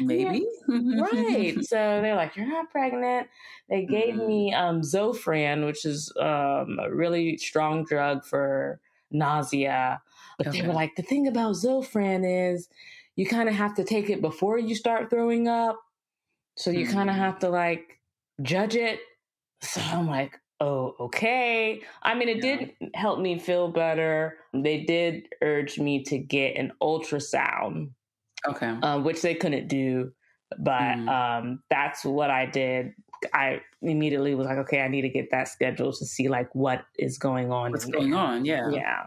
maybe 0.01 0.45
yeah. 0.67 1.01
right. 1.01 1.55
So 1.63 2.01
they're 2.01 2.15
like, 2.15 2.35
"You're 2.35 2.47
not 2.47 2.69
pregnant." 2.69 3.27
They 3.69 3.85
gave 3.85 4.15
mm-hmm. 4.15 4.27
me 4.27 4.53
um, 4.53 4.81
Zofran, 4.81 5.65
which 5.65 5.85
is 5.85 6.11
um, 6.19 6.77
a 6.81 6.89
really 6.91 7.37
strong 7.37 7.85
drug 7.85 8.25
for 8.25 8.79
nausea. 9.11 10.01
But 10.37 10.47
okay. 10.47 10.61
they 10.61 10.67
were 10.67 10.73
like, 10.73 10.95
"The 10.95 11.03
thing 11.03 11.27
about 11.27 11.55
Zofran 11.55 12.53
is." 12.53 12.67
You 13.17 13.25
kind 13.25 13.47
of 13.47 13.55
have 13.55 13.75
to 13.75 13.85
take 13.85 14.09
it 14.09 14.19
before 14.19 14.57
you 14.57 14.75
start 14.75 15.09
throwing 15.09 15.47
up 15.47 15.79
so 16.57 16.71
you 16.71 16.85
mm-hmm. 16.85 16.93
kind 16.93 17.09
of 17.09 17.15
have 17.15 17.39
to 17.39 17.49
like 17.49 17.99
judge 18.41 18.75
it. 18.75 18.99
So 19.61 19.81
I'm 19.81 20.07
like, 20.07 20.39
oh, 20.59 20.95
okay. 20.99 21.81
I 22.03 22.15
mean, 22.15 22.29
it 22.29 22.43
yeah. 22.43 22.57
did 22.57 22.71
help 22.93 23.19
me 23.19 23.39
feel 23.39 23.69
better. 23.69 24.37
They 24.53 24.83
did 24.83 25.27
urge 25.41 25.79
me 25.79 26.03
to 26.03 26.17
get 26.17 26.57
an 26.57 26.71
ultrasound. 26.81 27.91
Okay. 28.47 28.67
Um, 28.83 29.03
which 29.03 29.21
they 29.21 29.35
couldn't 29.35 29.67
do. 29.67 30.11
But 30.59 30.97
mm. 30.97 31.09
um, 31.09 31.63
that's 31.69 32.05
what 32.05 32.29
I 32.29 32.45
did. 32.45 32.93
I 33.33 33.61
immediately 33.81 34.35
was 34.35 34.47
like, 34.47 34.57
okay, 34.59 34.81
I 34.81 34.87
need 34.87 35.01
to 35.01 35.09
get 35.09 35.31
that 35.31 35.47
scheduled 35.47 35.95
to 35.95 36.05
see 36.05 36.27
like 36.29 36.53
what 36.53 36.85
is 36.97 37.17
going 37.17 37.51
on. 37.51 37.71
What's 37.71 37.85
going 37.85 38.11
there. 38.11 38.19
on? 38.19 38.45
Yeah. 38.45 38.69
Yeah. 38.69 39.05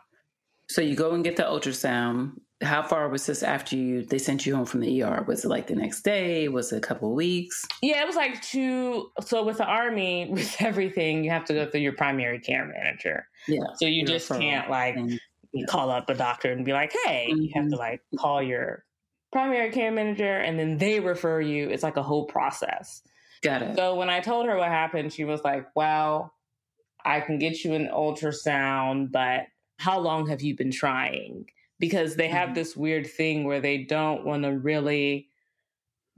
So 0.69 0.83
you 0.83 0.97
go 0.97 1.13
and 1.13 1.25
get 1.25 1.37
the 1.37 1.45
ultrasound 1.45 2.33
how 2.61 2.83
far 2.83 3.09
was 3.09 3.27
this 3.27 3.43
after 3.43 3.77
you 3.77 4.03
they 4.03 4.19
sent 4.19 4.45
you 4.45 4.57
home 4.57 4.65
from 4.65 4.81
the 4.81 5.03
ER? 5.03 5.25
Was 5.27 5.45
it 5.45 5.49
like 5.49 5.69
the 5.69 5.77
next 5.77 6.03
day? 6.03 6.49
Was 6.49 6.73
it 6.73 6.79
a 6.79 6.81
couple 6.81 7.11
of 7.11 7.15
weeks? 7.15 7.65
Yeah, 7.83 8.03
it 8.03 8.07
was 8.07 8.17
like 8.17 8.43
two. 8.43 9.11
So 9.21 9.45
with 9.45 9.59
the 9.59 9.65
army, 9.65 10.29
with 10.31 10.57
everything, 10.61 11.23
you 11.23 11.31
have 11.31 11.45
to 11.47 11.55
go 11.55 11.71
through 11.71 11.81
your 11.81 11.93
primary 11.93 12.41
care 12.41 12.67
manager. 12.67 13.29
Yeah. 13.47 13.61
So 13.77 13.87
you 13.87 14.05
just 14.05 14.29
can't 14.29 14.69
like 14.69 14.97
call 15.69 15.91
up 15.91 16.11
a 16.11 16.15
doctor 16.15 16.51
and 16.51 16.65
be 16.65 16.73
like, 16.73 16.93
"Hey," 17.05 17.29
mm-hmm. 17.31 17.43
you 17.43 17.51
have 17.55 17.65
to 17.65 17.71
mm-hmm. 17.71 17.79
like 17.79 18.03
call 18.19 18.43
your 18.43 18.85
primary 19.33 19.71
care 19.71 19.93
manager, 19.93 20.39
and 20.39 20.59
then 20.59 20.79
they 20.79 20.99
refer 20.99 21.41
you. 21.41 21.69
It's 21.69 21.85
like 21.85 21.97
a 21.97 22.03
whole 22.03 22.27
process. 22.27 23.03
Got 23.43 23.63
it. 23.63 23.77
So 23.77 23.95
when 23.95 24.11
I 24.11 24.21
told 24.21 24.47
her 24.47 24.57
what 24.57 24.69
happened, 24.69 25.13
she 25.13 25.25
was 25.25 25.43
like, 25.45 25.67
"Well, 25.75 26.35
I 27.05 27.21
can 27.21 27.39
get 27.39 27.65
you 27.65 27.75
an 27.75 27.89
ultrasound, 27.89 29.13
but 29.13 29.47
how 29.79 29.99
long 29.99 30.27
have 30.29 30.43
you 30.43 30.57
been 30.57 30.71
trying?" 30.73 31.47
because 31.79 32.17
they 32.17 32.29
have 32.29 32.49
mm-hmm. 32.49 32.55
this 32.55 32.77
weird 32.77 33.07
thing 33.07 33.45
where 33.45 33.61
they 33.61 33.79
don't 33.79 34.25
want 34.25 34.43
to 34.43 34.51
really 34.51 35.29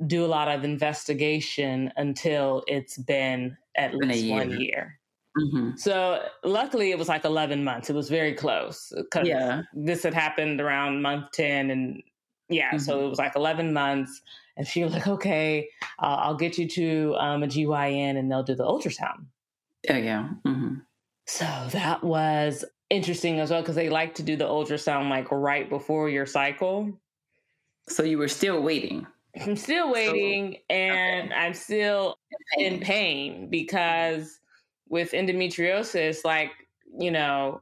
do 0.07 0.25
a 0.25 0.29
lot 0.29 0.49
of 0.49 0.65
investigation 0.65 1.93
until 1.97 2.65
it's 2.67 2.97
been 2.97 3.57
at 3.77 3.93
been 3.93 4.09
least 4.09 4.25
year. 4.25 4.37
one 4.37 4.61
year. 4.61 4.99
Mm-hmm. 5.39 5.77
So 5.77 6.25
luckily, 6.43 6.91
it 6.91 6.99
was 6.99 7.09
like 7.09 7.25
11 7.25 7.63
months. 7.63 7.91
It 7.91 7.95
was 7.95 8.09
very 8.09 8.35
close 8.35 8.93
because 8.97 9.29
yeah. 9.29 9.63
this 9.75 10.03
had 10.03 10.15
happened 10.15 10.61
around 10.61 11.03
month 11.03 11.27
10. 11.33 11.71
And 11.71 12.03
yeah, 12.49 12.71
mm-hmm. 12.71 12.79
so 12.79 13.05
it 13.07 13.09
was 13.09 13.19
like 13.19 13.37
11 13.37 13.73
months. 13.73 14.23
And 14.57 14.67
she 14.67 14.85
was 14.85 14.93
like, 14.93 15.07
okay, 15.07 15.69
uh, 15.99 16.17
I'll 16.21 16.37
get 16.37 16.59
you 16.59 16.69
to 16.69 17.17
um, 17.19 17.43
a 17.43 17.47
GYN 17.47 18.19
and 18.19 18.31
they'll 18.31 18.43
do 18.43 18.55
the 18.55 18.65
ultrasound. 18.65 19.27
Oh, 19.89 19.97
yeah. 19.97 20.29
Mm-hmm. 20.45 20.77
So 21.27 21.47
that 21.73 22.03
was 22.03 22.65
interesting 22.91 23.39
as 23.41 23.51
well 23.51 23.63
because 23.63 23.77
they 23.77 23.89
like 23.89 24.15
to 24.17 24.23
do 24.23 24.37
the 24.37 24.45
ultrasound 24.45 25.09
like 25.09 25.31
right 25.31 25.69
before 25.69 26.09
your 26.09 26.27
cycle. 26.27 26.93
So 27.89 28.03
you 28.03 28.19
were 28.19 28.29
still 28.29 28.63
waiting. 28.63 29.07
I'm 29.41 29.57
still 29.57 29.93
waiting 29.93 30.55
so, 30.55 30.75
and 30.75 31.31
okay. 31.31 31.41
I'm 31.41 31.55
still 31.55 32.17
in 32.59 32.65
pain. 32.65 32.73
in 32.73 32.81
pain 32.81 33.51
because 33.51 34.41
with 34.89 35.13
endometriosis, 35.13 36.25
like, 36.25 36.51
you 36.99 37.13
know, 37.13 37.61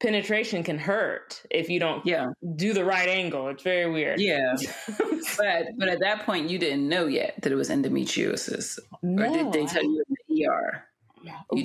penetration 0.00 0.62
can 0.62 0.78
hurt 0.78 1.42
if 1.50 1.68
you 1.68 1.78
don't 1.78 2.04
yeah. 2.06 2.28
do 2.56 2.72
the 2.72 2.84
right 2.84 3.08
angle. 3.08 3.48
It's 3.48 3.62
very 3.62 3.90
weird. 3.90 4.20
Yeah. 4.20 4.56
but 5.36 5.66
but 5.78 5.88
at 5.88 6.00
that 6.00 6.24
point 6.24 6.50
you 6.50 6.58
didn't 6.58 6.88
know 6.88 7.06
yet 7.06 7.40
that 7.42 7.52
it 7.52 7.56
was 7.56 7.70
endometriosis. 7.70 8.78
No, 9.02 9.24
or 9.24 9.32
did 9.32 9.52
they 9.52 9.66
tell 9.66 9.84
you 9.84 10.02
in 10.08 10.16
the 10.28 10.46
ER? 10.46 10.84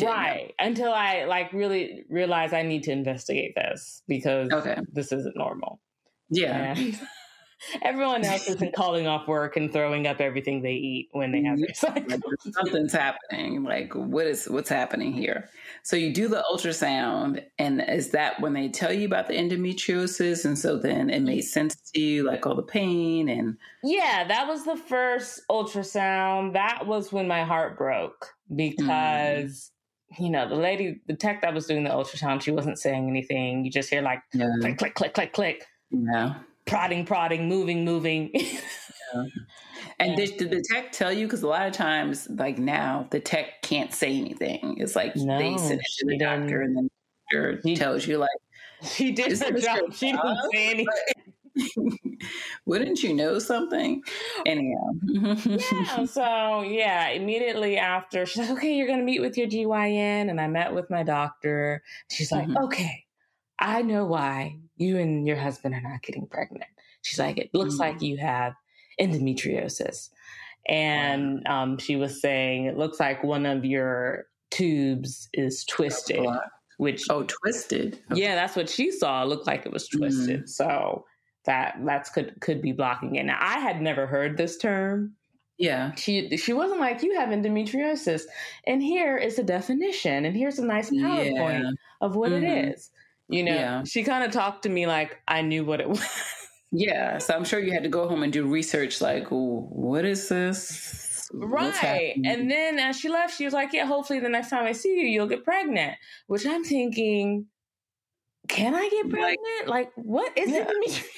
right 0.02 0.54
until 0.60 0.92
i 0.92 1.24
like 1.24 1.54
really 1.54 2.04
realize 2.10 2.52
i 2.52 2.62
need 2.62 2.84
to 2.84 2.92
investigate 2.92 3.54
this 3.56 4.02
because 4.08 4.52
okay. 4.52 4.78
this 4.92 5.14
isn't 5.14 5.36
normal 5.38 5.80
yeah 6.30 6.74
and 6.76 7.00
everyone 7.82 8.24
else 8.24 8.48
isn't 8.48 8.76
calling 8.76 9.08
off 9.08 9.28
work 9.28 9.58
and 9.58 9.72
throwing 9.72 10.08
up 10.08 10.20
everything 10.20 10.62
they 10.62 10.74
eat 10.74 11.10
when 11.12 11.32
they 11.32 11.44
have 11.44 11.58
their 11.58 12.20
something's 12.52 12.94
happening 12.94 13.64
like 13.64 13.94
what 13.94 14.26
is 14.26 14.46
what's 14.46 14.70
happening 14.70 15.14
here? 15.14 15.50
So 15.84 15.96
you 15.96 16.14
do 16.14 16.28
the 16.28 16.44
ultrasound 16.52 17.44
and 17.58 17.84
is 17.88 18.12
that 18.12 18.40
when 18.42 18.54
they 18.54 18.70
tell 18.70 18.94
you 18.94 19.06
about 19.06 19.28
the 19.28 19.34
endometriosis 19.34 20.46
and 20.46 20.58
so 20.58 20.78
then 20.78 21.10
it 21.10 21.22
made 21.22 21.42
sense 21.42 21.76
to 21.94 22.00
you 22.00 22.24
like 22.24 22.46
all 22.46 22.56
the 22.56 22.64
pain 22.64 23.30
and 23.30 23.58
yeah 23.84 24.26
that 24.28 24.48
was 24.48 24.66
the 24.66 24.78
first 24.78 25.42
ultrasound. 25.50 26.54
That 26.54 26.86
was 26.88 27.12
when 27.12 27.28
my 27.28 27.44
heart 27.44 27.78
broke 27.78 28.34
because 28.56 29.72
mm. 30.14 30.24
you 30.24 30.30
know 30.30 30.48
the 30.48 30.56
lady 30.56 31.02
the 31.08 31.16
tech 31.16 31.42
that 31.42 31.54
was 31.54 31.66
doing 31.66 31.84
the 31.84 31.90
ultrasound 31.90 32.42
she 32.42 32.52
wasn't 32.52 32.80
saying 32.80 33.08
anything. 33.10 33.66
You 33.66 33.72
just 33.72 33.90
hear 33.90 34.02
like 34.02 34.22
yeah. 34.34 34.48
click 34.62 34.78
click 34.78 34.96
click 34.96 35.14
click 35.14 35.34
click. 35.34 35.66
Yeah 35.92 36.36
prodding 36.66 37.06
prodding 37.06 37.48
moving 37.48 37.86
moving 37.86 38.32
yeah. 38.34 39.24
and 40.00 40.12
yeah. 40.12 40.16
did, 40.16 40.38
did, 40.38 40.50
the 40.52 40.64
tech 40.72 40.92
tell 40.92 41.12
you 41.12 41.26
because 41.26 41.44
a 41.44 41.48
lot 41.48 41.68
of 41.68 41.74
times 41.74 42.28
like 42.32 42.58
now 42.58 43.08
the 43.12 43.20
tech 43.20 43.62
can't 43.62 43.94
say 43.94 44.18
anything 44.18 44.76
it's 44.80 44.96
like 44.96 45.16
no, 45.16 45.38
they 45.38 45.58
send 45.58 45.80
it 45.80 45.86
to 45.98 46.06
the 46.08 46.18
doctor 46.18 46.62
and 46.62 46.76
then 46.76 46.84
the 47.32 47.38
doctor 47.38 47.62
he, 47.64 47.76
tells 47.76 48.08
you 48.08 48.18
like 48.18 48.30
she 48.84 49.12
did 49.12 49.38
her 49.40 49.52
job 49.52 49.94
she 49.94 50.12
didn't 50.12 50.38
say 50.52 50.70
anything 50.70 50.88
Wouldn't 52.66 53.04
you 53.04 53.14
know 53.14 53.40
something? 53.40 54.04
Anyhow. 54.46 54.90
yeah. 55.04 56.06
So 56.06 56.62
yeah, 56.62 57.10
immediately 57.10 57.78
after 57.78 58.26
she's 58.26 58.38
like, 58.38 58.58
okay, 58.58 58.76
you're 58.76 58.88
gonna 58.88 59.04
meet 59.04 59.22
with 59.22 59.38
your 59.38 59.48
GYN. 59.48 60.30
And 60.30 60.40
I 60.40 60.48
met 60.48 60.74
with 60.74 60.90
my 60.90 61.04
doctor. 61.04 61.84
She's 62.10 62.32
like, 62.32 62.48
mm-hmm. 62.48 62.64
okay, 62.66 63.05
I 63.60 63.82
know 63.82 64.06
why 64.06 64.60
you 64.78 64.98
and 64.98 65.28
your 65.28 65.38
husband 65.38 65.74
are 65.76 65.82
not 65.82 66.02
getting 66.02 66.28
pregnant. 66.28 66.70
She's 67.02 67.20
like, 67.20 67.38
it 67.38 67.52
looks 67.54 67.74
mm-hmm. 67.74 67.82
like 67.82 68.02
you 68.02 68.18
have 68.18 68.54
endometriosis. 69.00 70.10
And 70.68 71.44
wow. 71.46 71.64
um, 71.64 71.78
she 71.78 71.96
was 71.96 72.22
saying, 72.22 72.66
it 72.66 72.78
looks 72.78 73.00
like 73.00 73.24
one 73.24 73.46
of 73.46 73.64
your 73.64 74.26
tubes 74.52 75.30
is 75.34 75.64
twisted. 75.66 76.26
Which 76.78 77.06
oh, 77.10 77.24
twisted. 77.24 78.00
Okay. 78.12 78.22
Yeah, 78.22 78.36
that's 78.36 78.56
what 78.56 78.70
she 78.70 78.92
saw. 78.92 79.24
It 79.24 79.28
looked 79.28 79.48
like 79.48 79.66
it 79.66 79.72
was 79.72 79.88
twisted. 79.88 80.40
Mm-hmm. 80.40 80.48
So 80.48 81.06
that 81.46 81.78
that's 81.86 82.10
could 82.10 82.36
could 82.42 82.62
be 82.62 82.74
blocking 82.74 83.16
it. 83.16 83.24
Now 83.24 83.38
I 83.40 83.60
had 83.60 83.82
never 83.82 84.06
heard 84.06 84.36
this 84.36 84.58
term. 84.58 85.14
Yeah. 85.58 85.96
She 85.96 86.36
she 86.36 86.52
wasn't 86.52 86.82
like 86.82 87.02
you 87.02 87.18
have 87.18 87.30
endometriosis. 87.30 88.24
And 88.68 88.84
here 88.84 89.16
is 89.16 89.40
a 89.40 89.44
definition 89.44 90.26
and 90.26 90.36
here's 90.36 90.60
a 90.60 90.66
nice 90.66 90.90
PowerPoint 90.90 91.64
yeah. 91.64 91.72
of 92.02 92.18
what 92.18 92.32
mm-hmm. 92.32 92.46
it 92.46 92.74
is. 92.74 92.92
You 93.28 93.44
know, 93.44 93.56
yeah. 93.56 93.84
she 93.84 94.04
kind 94.04 94.24
of 94.24 94.32
talked 94.32 94.64
to 94.64 94.70
me 94.70 94.86
like 94.86 95.20
I 95.28 95.42
knew 95.42 95.66
what 95.66 95.82
it 95.82 95.90
was. 95.90 96.06
Yeah. 96.72 97.18
So 97.20 97.34
I'm 97.34 97.46
sure 97.46 97.60
you 97.60 97.72
had 97.72 97.84
to 97.84 97.90
go 97.90 98.08
home 98.08 98.24
and 98.24 98.32
do 98.32 98.46
research 98.46 99.02
like, 99.02 99.28
what 99.30 100.06
is 100.06 100.30
this? 100.30 101.30
Right. 101.34 102.16
And 102.24 102.50
then 102.50 102.80
as 102.80 103.00
she 103.00 103.10
left, 103.10 103.36
she 103.38 103.46
was 103.46 103.54
like, 103.54 103.74
Yeah, 103.74 103.86
hopefully 103.86 104.20
the 104.20 104.30
next 104.30 104.50
time 104.50 104.66
I 104.66 104.72
see 104.74 104.90
you, 104.90 105.08
you'll 105.08 105.28
get 105.28 105.44
pregnant. 105.44 105.98
Which 106.28 106.46
I'm 106.46 106.64
thinking, 106.64 107.48
can 108.48 108.76
I 108.76 108.90
get 108.90 109.10
pregnant? 109.10 109.68
Like, 109.68 109.68
like 109.68 109.92
what 109.96 110.38
is 110.38 110.50
yeah. 110.50 110.66
it? 110.68 111.04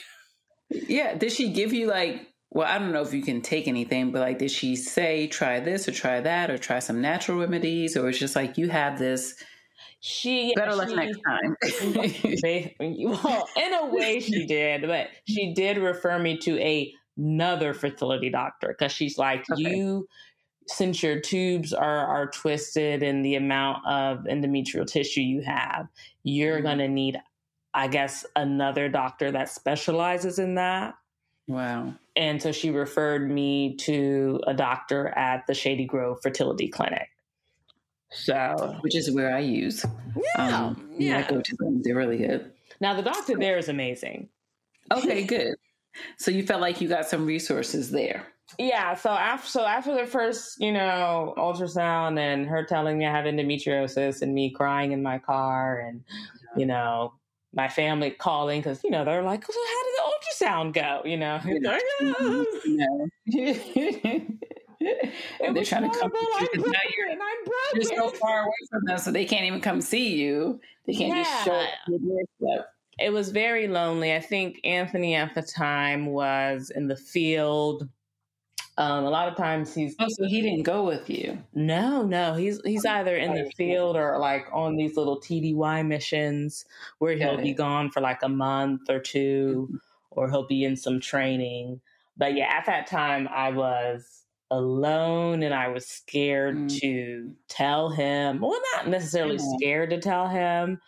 Yeah. 0.70 1.16
Did 1.16 1.32
she 1.32 1.54
give 1.54 1.72
you 1.72 1.88
like, 1.88 2.28
well, 2.50 2.68
I 2.68 2.78
don't 2.78 2.92
know 2.92 3.02
if 3.02 3.14
you 3.14 3.22
can 3.22 3.42
take 3.42 3.70
anything, 3.70 4.12
but 4.12 4.20
like, 4.20 4.40
did 4.40 4.52
she 4.52 4.76
say 4.76 5.28
try 5.28 5.62
this 5.62 5.88
or 5.88 5.94
try 5.94 6.20
that 6.20 6.52
or 6.52 6.58
try 6.58 6.80
some 6.80 7.00
natural 7.00 7.40
remedies? 7.40 7.96
Or 7.96 8.10
it's 8.10 8.20
just 8.20 8.36
like, 8.36 8.58
you 8.58 8.68
have 8.70 9.00
this. 9.00 9.36
She 10.00 10.54
better 10.56 10.76
luck 10.76 10.90
next 10.90 11.20
time. 11.28 11.56
well, 13.00 13.50
in 13.56 13.74
a 13.74 13.86
way, 13.88 14.20
she 14.20 14.46
did, 14.46 14.88
but 14.88 15.08
she 15.28 15.54
did 15.54 15.78
refer 15.78 16.20
me 16.20 16.38
to 16.40 16.60
a, 16.60 16.94
another 17.18 17.74
fertility 17.74 18.30
doctor 18.30 18.70
because 18.70 18.92
she's 18.92 19.18
like, 19.18 19.46
okay. 19.52 19.62
you 19.62 20.08
since 20.70 21.02
your 21.02 21.20
tubes 21.20 21.74
are 21.74 22.06
are 22.06 22.28
twisted 22.28 23.02
and 23.02 23.24
the 23.24 23.36
amount 23.36 23.86
of 23.88 24.20
endometrial 24.26 24.86
tissue 24.86 25.22
you 25.22 25.42
have, 25.42 25.88
you're 26.24 26.56
mm-hmm. 26.58 26.66
going 26.66 26.78
to 26.80 26.88
need 26.88 27.18
I 27.74 27.88
guess 27.88 28.26
another 28.36 28.90
doctor 28.90 29.32
that 29.32 29.50
specializes 29.50 30.40
in 30.40 30.56
that. 30.56 30.96
Wow. 31.48 31.94
And 32.16 32.42
so 32.42 32.52
she 32.52 32.72
referred 32.72 33.30
me 33.30 33.76
to 33.78 34.42
a 34.48 34.54
doctor 34.54 35.10
at 35.10 35.46
the 35.48 35.54
Shady 35.54 35.86
Grove 35.86 36.18
Fertility 36.22 36.68
Clinic. 36.68 37.08
So, 38.10 38.78
which 38.82 38.96
is 38.96 39.12
where 39.12 39.36
I 39.36 39.40
use. 39.40 39.86
Yeah, 40.38 40.58
um, 40.58 40.90
yeah. 40.98 41.20
I 41.20 41.30
go 41.30 41.42
to 41.42 41.56
them. 41.58 41.82
They're 41.84 41.96
really 41.96 42.18
good. 42.18 42.52
Now 42.80 42.94
the 42.94 43.02
doctor 43.02 43.36
there 43.38 43.58
is 43.58 43.70
amazing. 43.70 44.30
Okay, 44.92 45.24
good. 45.24 45.56
So 46.18 46.32
you 46.32 46.44
felt 46.44 46.62
like 46.62 46.80
you 46.80 46.88
got 46.88 47.08
some 47.08 47.26
resources 47.26 47.92
there. 47.92 48.28
Yeah. 48.58 48.96
So 48.96 49.10
after 49.10 49.48
so 49.50 49.66
after 49.66 49.94
the 49.94 50.06
first, 50.06 50.62
you 50.62 50.72
know, 50.72 51.34
ultrasound 51.38 52.18
and 52.20 52.48
her 52.48 52.64
telling 52.64 52.98
me 52.98 53.06
I 53.06 53.12
have 53.12 53.26
endometriosis 53.26 54.22
and 54.22 54.34
me 54.34 54.52
crying 54.52 54.94
in 54.94 55.04
my 55.04 55.20
car 55.20 55.80
and 55.80 56.02
you 56.56 56.66
know 56.66 57.14
my 57.54 57.68
family 57.68 58.12
calling 58.12 58.62
because 58.62 58.84
you 58.84 58.92
know 58.92 59.04
they're 59.04 59.24
like, 59.24 59.44
well, 59.48 59.58
how 59.68 59.84
did 59.84 59.94
the 59.96 60.04
ultrasound 60.46 60.74
go? 60.74 61.02
You 61.04 61.18
know, 61.18 61.40
and 63.28 64.40
they're 64.80 65.64
trying 65.64 65.90
to 65.90 66.00
come 66.00 66.12
to 66.12 66.50
you 66.54 66.62
now 66.62 66.80
you're, 66.98 67.10
and 67.10 67.22
I'm 67.22 67.46
broken. 67.46 67.82
you're 67.98 68.10
so 68.10 68.10
far 68.18 68.44
away 68.44 68.52
from 68.70 68.82
them, 68.86 68.98
so 68.98 69.12
they 69.12 69.26
can't 69.26 69.46
even 69.46 69.62
come 69.62 69.82
see 69.82 70.16
you. 70.16 70.60
They 70.86 70.94
can't 70.94 71.18
yeah. 71.18 71.24
just 71.24 71.46
show 71.46 71.54
up 71.54 72.66
It 73.00 73.12
was 73.12 73.30
very 73.30 73.68
lonely. 73.68 74.14
I 74.14 74.20
think 74.20 74.60
Anthony 74.64 75.16
at 75.16 75.36
the 75.36 75.42
time 75.42 76.08
was 76.08 76.72
in 76.74 76.88
the 76.88 76.96
field 76.96 77.90
um, 78.80 79.06
a 79.06 79.10
lot 79.10 79.28
of 79.28 79.36
times 79.36 79.74
he's 79.74 79.96
oh, 80.00 80.06
so 80.08 80.26
he 80.26 80.42
didn't 80.42 80.62
go 80.62 80.84
with 80.84 81.10
you. 81.10 81.40
No, 81.56 82.04
no, 82.04 82.36
he's 82.36 82.62
he's 82.64 82.86
oh, 82.86 82.92
either 82.92 83.16
in 83.16 83.34
the 83.34 83.52
field 83.58 83.96
or 83.96 84.20
like 84.20 84.46
on 84.54 84.76
these 84.76 84.96
little 84.96 85.20
TDY 85.20 85.86
missions 85.86 86.66
where 87.00 87.16
he'll 87.16 87.42
be 87.42 87.54
gone 87.54 87.90
for 87.90 88.02
like 88.02 88.22
a 88.22 88.30
month 88.30 88.88
or 88.88 89.00
2 89.00 89.68
mm-hmm. 89.68 89.78
or 90.12 90.30
he'll 90.30 90.46
be 90.46 90.64
in 90.64 90.76
some 90.76 91.00
training. 91.00 91.82
But 92.18 92.36
yeah, 92.36 92.54
at 92.56 92.68
that 92.68 92.86
time 92.86 93.28
I 93.30 93.50
was 93.50 94.26
alone 94.52 95.44
and 95.44 95.54
I 95.54 95.68
was 95.70 95.86
scared 95.88 96.56
mm. 96.56 96.80
to 96.80 97.34
tell 97.50 97.90
him. 97.90 98.40
Well, 98.40 98.60
not 98.76 98.88
necessarily 98.88 99.38
yeah. 99.38 99.58
scared 99.58 99.90
to 99.92 100.00
tell 100.00 100.28
him, 100.28 100.80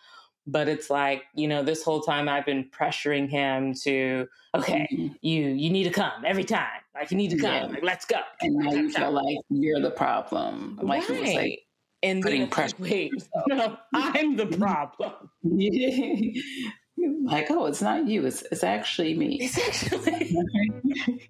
but 0.51 0.67
it's 0.67 0.89
like 0.89 1.23
you 1.33 1.47
know 1.47 1.63
this 1.63 1.83
whole 1.83 2.01
time 2.01 2.27
i've 2.27 2.45
been 2.45 2.63
pressuring 2.65 3.29
him 3.29 3.73
to 3.73 4.27
okay 4.55 4.87
mm-hmm. 4.91 5.13
you 5.21 5.47
you 5.47 5.69
need 5.69 5.83
to 5.83 5.89
come 5.89 6.23
every 6.25 6.43
time 6.43 6.81
like 6.95 7.11
you 7.11 7.17
need 7.17 7.29
to 7.29 7.37
come 7.37 7.53
yeah. 7.53 7.65
like 7.67 7.83
let's 7.83 8.05
go 8.05 8.17
and 8.41 8.55
now 8.55 8.71
you 8.71 8.89
feel 8.89 9.11
like 9.11 9.37
you're 9.49 9.79
the 9.79 9.91
problem 9.91 10.79
like 10.81 11.07
right. 11.09 11.17
it 11.17 11.21
was 11.21 11.33
like 11.33 11.59
and 12.01 12.23
putting 12.23 12.47
pressure 12.47 12.75
wait 12.79 13.11
no 13.47 13.77
i'm 13.93 14.35
the 14.35 14.45
problem 14.57 15.13
like 17.25 17.49
oh 17.51 17.65
it's 17.65 17.81
not 17.81 18.07
you 18.07 18.25
it's, 18.25 18.43
it's 18.51 18.63
actually 18.63 19.13
me 19.13 19.37
it's 19.41 19.57
actually 19.57 21.27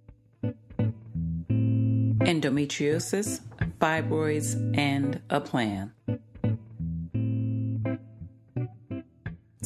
endometriosis 2.30 3.42
fibroids 3.82 4.78
and 4.78 5.20
a 5.30 5.42
plan 5.42 5.92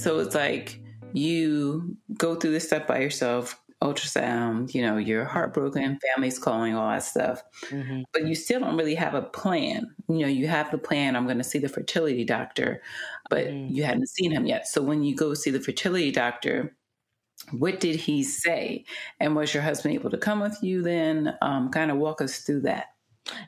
So 0.03 0.19
it's 0.19 0.35
like 0.35 0.81
you 1.13 1.95
go 2.17 2.35
through 2.35 2.51
this 2.51 2.67
stuff 2.67 2.87
by 2.87 2.99
yourself, 2.99 3.57
ultrasound, 3.81 4.73
you 4.73 4.81
know, 4.81 4.97
you're 4.97 5.23
heartbroken, 5.23 5.97
family's 6.13 6.37
calling, 6.39 6.75
all 6.75 6.89
that 6.89 7.03
stuff. 7.03 7.41
Mm-hmm. 7.69 8.01
But 8.11 8.27
you 8.27 8.35
still 8.35 8.59
don't 8.59 8.75
really 8.75 8.95
have 8.95 9.13
a 9.13 9.21
plan. 9.21 9.95
You 10.09 10.19
know, 10.19 10.27
you 10.27 10.47
have 10.49 10.71
the 10.71 10.77
plan, 10.77 11.15
I'm 11.15 11.23
going 11.23 11.37
to 11.37 11.43
see 11.43 11.59
the 11.59 11.69
fertility 11.69 12.25
doctor, 12.25 12.81
but 13.29 13.47
mm-hmm. 13.47 13.73
you 13.73 13.83
haven't 13.83 14.09
seen 14.09 14.31
him 14.31 14.45
yet. 14.45 14.67
So 14.67 14.81
when 14.81 15.03
you 15.03 15.15
go 15.15 15.33
see 15.35 15.51
the 15.51 15.61
fertility 15.61 16.11
doctor, 16.11 16.75
what 17.51 17.79
did 17.79 17.95
he 17.95 18.23
say? 18.23 18.85
And 19.19 19.35
was 19.35 19.53
your 19.53 19.63
husband 19.63 19.95
able 19.95 20.09
to 20.09 20.17
come 20.17 20.39
with 20.39 20.57
you 20.61 20.81
then? 20.81 21.35
Um, 21.41 21.69
kind 21.69 21.91
of 21.91 21.97
walk 21.97 22.21
us 22.21 22.39
through 22.39 22.61
that. 22.61 22.87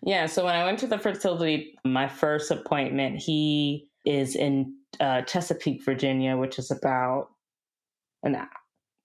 Yeah. 0.04 0.26
So 0.26 0.46
when 0.46 0.56
I 0.56 0.66
went 0.66 0.80
to 0.80 0.88
the 0.88 0.98
fertility, 0.98 1.78
my 1.84 2.08
first 2.08 2.52
appointment, 2.52 3.18
he 3.18 3.90
is 4.06 4.36
in 4.36 4.76
uh, 5.00 5.22
Chesapeake, 5.24 5.84
Virginia, 5.84 6.38
which 6.38 6.60
is 6.60 6.72
about 6.72 7.30
an 8.24 8.38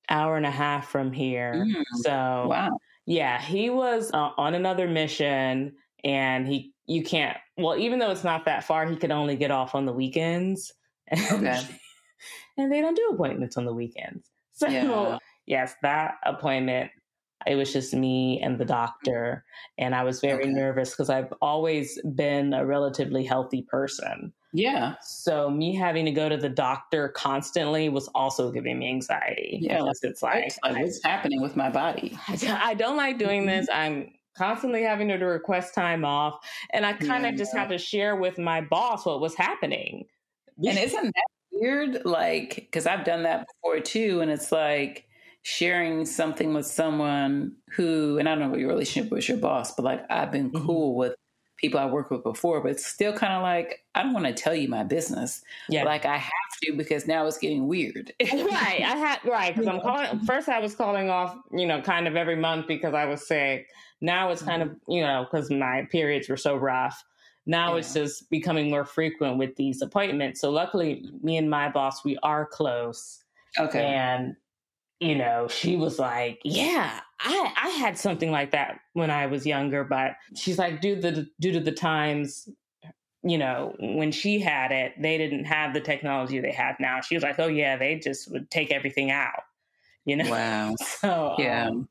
hour 0.08 0.36
and 0.36 0.46
a 0.46 0.50
half 0.50 0.88
from 0.88 1.12
here. 1.12 1.54
Mm, 1.66 1.82
so, 2.02 2.10
wow. 2.48 2.70
yeah, 3.06 3.40
he 3.40 3.70
was 3.70 4.10
uh, 4.12 4.30
on 4.36 4.54
another 4.54 4.88
mission 4.88 5.74
and 6.04 6.46
he, 6.46 6.72
you 6.86 7.02
can't, 7.02 7.36
well, 7.56 7.76
even 7.76 7.98
though 7.98 8.10
it's 8.10 8.24
not 8.24 8.44
that 8.46 8.64
far, 8.64 8.86
he 8.86 8.96
could 8.96 9.10
only 9.10 9.36
get 9.36 9.50
off 9.50 9.74
on 9.74 9.86
the 9.86 9.92
weekends. 9.92 10.72
Okay. 11.32 11.60
and 12.56 12.70
they 12.70 12.80
don't 12.80 12.94
do 12.94 13.10
appointments 13.12 13.56
on 13.56 13.64
the 13.64 13.72
weekends. 13.72 14.29
So, 14.68 14.68
yeah. 14.68 15.18
yes, 15.46 15.74
that 15.82 16.14
appointment 16.24 16.90
it 17.46 17.54
was 17.54 17.72
just 17.72 17.94
me 17.94 18.38
and 18.42 18.58
the 18.58 18.66
doctor 18.66 19.46
and 19.78 19.94
i 19.94 20.04
was 20.04 20.20
very 20.20 20.42
okay. 20.42 20.52
nervous 20.52 20.90
because 20.90 21.08
i've 21.08 21.32
always 21.40 21.98
been 22.14 22.52
a 22.52 22.66
relatively 22.66 23.24
healthy 23.24 23.62
person 23.62 24.30
yeah. 24.52 24.94
So 25.02 25.50
me 25.50 25.74
having 25.74 26.04
to 26.06 26.10
go 26.10 26.28
to 26.28 26.36
the 26.36 26.48
doctor 26.48 27.08
constantly 27.10 27.88
was 27.88 28.08
also 28.14 28.50
giving 28.50 28.78
me 28.78 28.88
anxiety. 28.88 29.58
Yeah. 29.62 29.84
It's 30.02 30.22
like, 30.22 30.56
like 30.64 30.76
I, 30.76 30.82
what's 30.82 31.02
happening 31.04 31.40
with 31.40 31.56
my 31.56 31.70
body? 31.70 32.18
I 32.28 32.74
don't 32.74 32.96
like 32.96 33.18
doing 33.18 33.46
this. 33.46 33.68
Mm-hmm. 33.68 33.80
I'm 33.80 34.12
constantly 34.36 34.82
having 34.82 35.08
to 35.08 35.14
request 35.14 35.74
time 35.74 36.04
off. 36.04 36.38
And 36.72 36.84
I 36.84 36.94
kind 36.94 37.26
of 37.26 37.32
yeah. 37.32 37.38
just 37.38 37.54
had 37.54 37.68
to 37.68 37.78
share 37.78 38.16
with 38.16 38.38
my 38.38 38.60
boss 38.60 39.06
what 39.06 39.20
was 39.20 39.34
happening. 39.34 40.06
And 40.58 40.78
isn't 40.78 41.04
that 41.04 41.26
weird? 41.60 42.04
Like, 42.04 42.54
because 42.54 42.86
I've 42.86 43.04
done 43.04 43.24
that 43.24 43.46
before 43.46 43.80
too. 43.80 44.20
And 44.22 44.30
it's 44.30 44.50
like, 44.50 45.06
sharing 45.42 46.04
something 46.04 46.52
with 46.52 46.66
someone 46.66 47.56
who, 47.70 48.18
and 48.18 48.28
I 48.28 48.34
don't 48.34 48.44
know 48.44 48.50
what 48.50 48.60
your 48.60 48.68
relationship 48.68 49.10
with 49.10 49.28
your 49.28 49.38
boss, 49.38 49.74
but 49.74 49.84
like 49.84 50.04
I've 50.10 50.30
been 50.30 50.50
mm-hmm. 50.50 50.66
cool 50.66 50.94
with 50.94 51.14
people 51.60 51.78
I 51.78 51.86
worked 51.86 52.10
with 52.10 52.22
before, 52.22 52.62
but 52.62 52.72
it's 52.72 52.86
still 52.86 53.12
kind 53.12 53.34
of 53.34 53.42
like 53.42 53.84
I 53.94 54.02
don't 54.02 54.12
want 54.12 54.26
to 54.26 54.32
tell 54.32 54.54
you 54.54 54.68
my 54.68 54.82
business. 54.82 55.42
Yeah, 55.68 55.84
like 55.84 56.04
I 56.06 56.16
have 56.16 56.32
to 56.62 56.72
because 56.76 57.06
now 57.06 57.26
it's 57.26 57.38
getting 57.38 57.68
weird. 57.68 58.12
right, 58.20 58.82
I 58.82 58.96
had 58.96 59.18
right 59.24 59.54
because 59.54 59.68
I'm 59.68 59.80
calling. 59.82 60.20
First, 60.20 60.48
I 60.48 60.60
was 60.60 60.74
calling 60.74 61.10
off, 61.10 61.36
you 61.52 61.66
know, 61.66 61.80
kind 61.82 62.08
of 62.08 62.16
every 62.16 62.36
month 62.36 62.66
because 62.66 62.94
I 62.94 63.06
was 63.06 63.26
sick. 63.26 63.68
Now 64.00 64.30
it's 64.30 64.42
kind 64.42 64.62
of 64.62 64.68
mm-hmm. 64.68 64.92
you 64.92 65.02
know 65.02 65.26
because 65.30 65.50
my 65.50 65.86
periods 65.90 66.28
were 66.28 66.36
so 66.36 66.56
rough. 66.56 67.04
Now 67.50 67.72
yeah. 67.72 67.80
it's 67.80 67.92
just 67.92 68.30
becoming 68.30 68.70
more 68.70 68.84
frequent 68.84 69.36
with 69.36 69.56
these 69.56 69.82
appointments. 69.82 70.40
So 70.40 70.50
luckily, 70.50 71.04
me 71.20 71.36
and 71.36 71.50
my 71.50 71.68
boss 71.68 72.04
we 72.04 72.16
are 72.22 72.46
close. 72.46 73.24
Okay, 73.58 73.84
and 73.84 74.36
you 75.00 75.16
know, 75.16 75.48
she 75.48 75.74
was 75.74 75.98
like, 75.98 76.40
"Yeah, 76.44 77.00
I 77.18 77.52
I 77.60 77.70
had 77.70 77.98
something 77.98 78.30
like 78.30 78.52
that 78.52 78.78
when 78.92 79.10
I 79.10 79.26
was 79.26 79.44
younger, 79.44 79.82
but 79.82 80.12
she's 80.36 80.58
like, 80.58 80.80
due 80.80 80.94
the 80.94 81.28
due 81.40 81.50
to 81.50 81.58
the 81.58 81.72
times, 81.72 82.48
you 83.24 83.36
know, 83.36 83.74
when 83.80 84.12
she 84.12 84.38
had 84.38 84.70
it, 84.70 84.92
they 85.02 85.18
didn't 85.18 85.46
have 85.46 85.74
the 85.74 85.80
technology 85.80 86.38
they 86.38 86.52
have 86.52 86.76
now. 86.78 87.00
She 87.00 87.16
was 87.16 87.24
like, 87.24 87.40
"Oh 87.40 87.48
yeah, 87.48 87.76
they 87.76 87.96
just 87.96 88.30
would 88.30 88.48
take 88.52 88.70
everything 88.70 89.10
out." 89.10 89.42
You 90.04 90.16
know. 90.16 90.30
Wow. 90.30 90.76
So 91.00 91.34
yeah. 91.36 91.66
Um, 91.66 91.88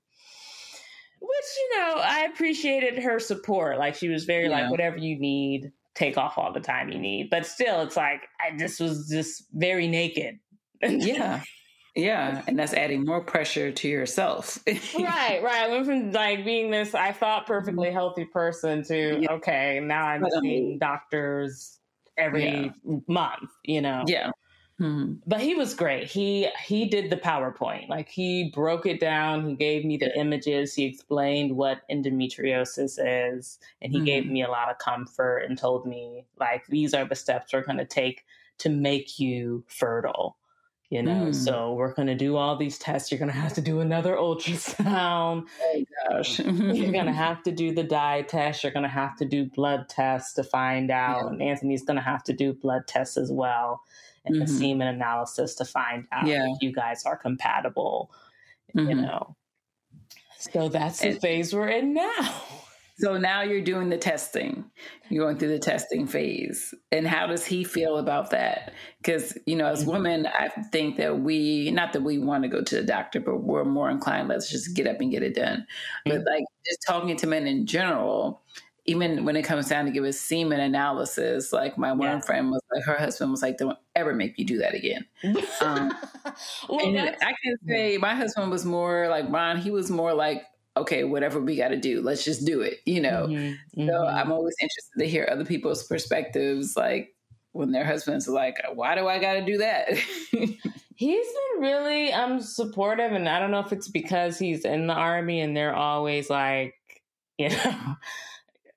which 1.19 1.45
you 1.57 1.77
know, 1.77 1.95
I 1.97 2.27
appreciated 2.31 3.01
her 3.03 3.19
support. 3.19 3.77
Like 3.77 3.95
she 3.95 4.09
was 4.09 4.25
very 4.25 4.49
yeah. 4.49 4.61
like, 4.61 4.71
whatever 4.71 4.97
you 4.97 5.19
need, 5.19 5.71
take 5.95 6.17
off 6.17 6.37
all 6.37 6.53
the 6.53 6.59
time 6.59 6.89
you 6.89 6.99
need. 6.99 7.29
But 7.29 7.45
still, 7.45 7.81
it's 7.81 7.97
like 7.97 8.21
I 8.39 8.55
just 8.57 8.79
was 8.79 9.09
just 9.09 9.45
very 9.53 9.87
naked. 9.87 10.39
yeah. 10.81 11.41
Yeah, 11.95 12.43
and 12.47 12.57
that's 12.57 12.73
adding 12.73 13.03
more 13.03 13.19
pressure 13.19 13.71
to 13.71 13.87
yourself. 13.87 14.59
right, 14.67 15.41
right. 15.43 15.45
I 15.45 15.67
went 15.69 15.85
from 15.85 16.11
like 16.11 16.45
being 16.45 16.71
this 16.71 16.93
I 16.93 17.11
thought 17.11 17.45
perfectly 17.47 17.87
mm-hmm. 17.87 17.95
healthy 17.95 18.25
person 18.25 18.83
to 18.83 19.19
yeah. 19.19 19.31
okay, 19.31 19.79
now 19.81 20.05
I'm 20.05 20.23
um, 20.23 20.29
seeing 20.39 20.77
doctors 20.77 21.79
every 22.15 22.71
yeah. 22.85 22.95
month, 23.07 23.49
you 23.65 23.81
know. 23.81 24.03
Yeah. 24.07 24.31
Mm-hmm. 24.79 25.15
But 25.27 25.41
he 25.41 25.55
was 25.55 25.73
great. 25.73 26.07
He 26.07 26.47
he 26.63 26.85
did 26.85 27.09
the 27.09 27.17
PowerPoint. 27.17 27.89
Like 27.89 28.07
he 28.07 28.51
broke 28.53 28.85
it 28.85 28.99
down. 28.99 29.47
He 29.47 29.55
gave 29.55 29.83
me 29.83 29.97
the 29.97 30.17
images. 30.17 30.73
He 30.73 30.85
explained 30.85 31.55
what 31.55 31.81
endometriosis 31.91 32.97
is, 32.97 33.59
and 33.81 33.91
he 33.91 33.97
mm-hmm. 33.97 34.05
gave 34.05 34.25
me 34.27 34.43
a 34.43 34.49
lot 34.49 34.69
of 34.69 34.77
comfort 34.77 35.39
and 35.39 35.57
told 35.57 35.85
me 35.85 36.25
like 36.39 36.65
these 36.67 36.93
are 36.93 37.05
the 37.05 37.15
steps 37.15 37.51
we're 37.51 37.63
going 37.63 37.77
to 37.77 37.85
take 37.85 38.25
to 38.59 38.69
make 38.69 39.19
you 39.19 39.63
fertile 39.67 40.37
you 40.89 41.03
know 41.03 41.27
mm. 41.27 41.35
so 41.35 41.73
we're 41.73 41.93
going 41.93 42.07
to 42.07 42.15
do 42.15 42.35
all 42.35 42.55
these 42.55 42.77
tests 42.77 43.11
you're 43.11 43.19
going 43.19 43.31
to 43.31 43.37
have 43.37 43.53
to 43.53 43.61
do 43.61 43.79
another 43.79 44.15
ultrasound 44.15 45.45
oh 45.63 45.83
gosh 46.09 46.39
you're 46.39 46.91
going 46.91 47.05
to 47.05 47.11
have 47.11 47.43
to 47.43 47.51
do 47.51 47.73
the 47.73 47.83
dye 47.83 48.21
test 48.23 48.63
you're 48.63 48.73
going 48.73 48.83
to 48.83 48.89
have 48.89 49.15
to 49.15 49.25
do 49.25 49.45
blood 49.45 49.87
tests 49.87 50.33
to 50.33 50.43
find 50.43 50.89
out 50.89 51.23
yeah. 51.23 51.29
and 51.29 51.41
anthony's 51.41 51.83
going 51.83 51.97
to 51.97 52.03
have 52.03 52.23
to 52.23 52.33
do 52.33 52.53
blood 52.53 52.81
tests 52.87 53.17
as 53.17 53.31
well 53.31 53.81
and 54.25 54.35
mm-hmm. 54.35 54.45
the 54.45 54.51
semen 54.51 54.87
analysis 54.87 55.55
to 55.55 55.65
find 55.65 56.05
out 56.11 56.25
yeah. 56.25 56.47
if 56.49 56.61
you 56.61 56.71
guys 56.71 57.05
are 57.05 57.17
compatible 57.17 58.11
mm-hmm. 58.75 58.89
you 58.89 58.95
know 58.95 59.35
so 60.37 60.69
that's 60.69 61.01
the 61.01 61.13
phase 61.13 61.53
we're 61.53 61.69
in 61.69 61.93
now 61.93 62.43
So 62.99 63.17
now 63.17 63.41
you're 63.41 63.61
doing 63.61 63.89
the 63.89 63.97
testing. 63.97 64.69
You're 65.09 65.25
going 65.25 65.37
through 65.37 65.49
the 65.49 65.59
testing 65.59 66.05
phase. 66.05 66.73
And 66.91 67.07
how 67.07 67.27
does 67.27 67.45
he 67.45 67.63
feel 67.63 67.97
about 67.97 68.31
that? 68.31 68.73
Because, 69.01 69.37
you 69.45 69.55
know, 69.55 69.67
as 69.67 69.85
women, 69.85 70.27
I 70.27 70.49
think 70.71 70.97
that 70.97 71.21
we, 71.21 71.71
not 71.71 71.93
that 71.93 72.01
we 72.01 72.19
want 72.19 72.43
to 72.43 72.49
go 72.49 72.61
to 72.61 72.75
the 72.75 72.83
doctor, 72.83 73.21
but 73.21 73.37
we're 73.37 73.63
more 73.63 73.89
inclined, 73.89 74.27
let's 74.27 74.49
just 74.49 74.75
get 74.75 74.85
up 74.85 74.99
and 74.99 75.11
get 75.11 75.23
it 75.23 75.35
done. 75.35 75.65
Mm-hmm. 76.05 76.09
But 76.09 76.31
like 76.31 76.43
just 76.65 76.79
talking 76.85 77.15
to 77.15 77.27
men 77.27 77.47
in 77.47 77.65
general, 77.65 78.41
even 78.85 79.23
when 79.23 79.35
it 79.35 79.43
comes 79.43 79.69
down 79.69 79.85
to 79.85 79.91
give 79.91 80.03
a 80.03 80.11
semen 80.11 80.59
analysis, 80.59 81.53
like 81.53 81.77
my 81.77 81.93
one 81.93 82.09
yeah. 82.09 82.19
friend 82.21 82.51
was 82.51 82.61
like, 82.73 82.83
her 82.83 82.97
husband 82.97 83.31
was 83.31 83.41
like, 83.41 83.57
don't 83.57 83.77
ever 83.95 84.13
make 84.13 84.37
me 84.37 84.43
do 84.43 84.57
that 84.57 84.73
again. 84.73 85.05
Um, 85.61 85.93
well, 86.69 86.79
and 86.85 86.97
I 87.21 87.33
can 87.43 87.55
say 87.67 87.97
my 87.97 88.15
husband 88.15 88.49
was 88.49 88.65
more 88.65 89.07
like 89.09 89.29
Ron, 89.29 89.57
he 89.57 89.71
was 89.71 89.89
more 89.89 90.13
like, 90.13 90.43
okay, 90.79 91.03
whatever 91.03 91.39
we 91.39 91.55
got 91.55 91.69
to 91.69 91.77
do, 91.77 92.01
let's 92.01 92.23
just 92.23 92.45
do 92.45 92.61
it, 92.61 92.79
you 92.85 93.01
know? 93.01 93.27
Mm-hmm. 93.27 93.85
So 93.87 93.91
mm-hmm. 93.91 94.17
I'm 94.17 94.31
always 94.31 94.55
interested 94.61 94.99
to 94.99 95.07
hear 95.07 95.27
other 95.31 95.45
people's 95.45 95.83
perspectives, 95.83 96.75
like 96.75 97.15
when 97.51 97.71
their 97.71 97.85
husbands 97.85 98.27
are 98.27 98.33
like, 98.33 98.57
why 98.73 98.95
do 98.95 99.07
I 99.07 99.19
got 99.19 99.33
to 99.33 99.45
do 99.45 99.57
that? 99.59 99.89
he's 100.99 101.27
been 101.27 101.61
really 101.61 102.11
um 102.11 102.41
supportive 102.41 103.13
and 103.13 103.29
i 103.29 103.39
don't 103.39 103.51
know 103.51 103.61
if 103.61 103.71
it's 103.71 103.87
because 103.87 104.37
he's 104.37 104.65
in 104.65 104.85
the 104.85 104.93
army 104.93 105.39
and 105.39 105.55
they're 105.55 105.73
always 105.73 106.29
like 106.29 106.75
you 107.37 107.47
know 107.47 107.95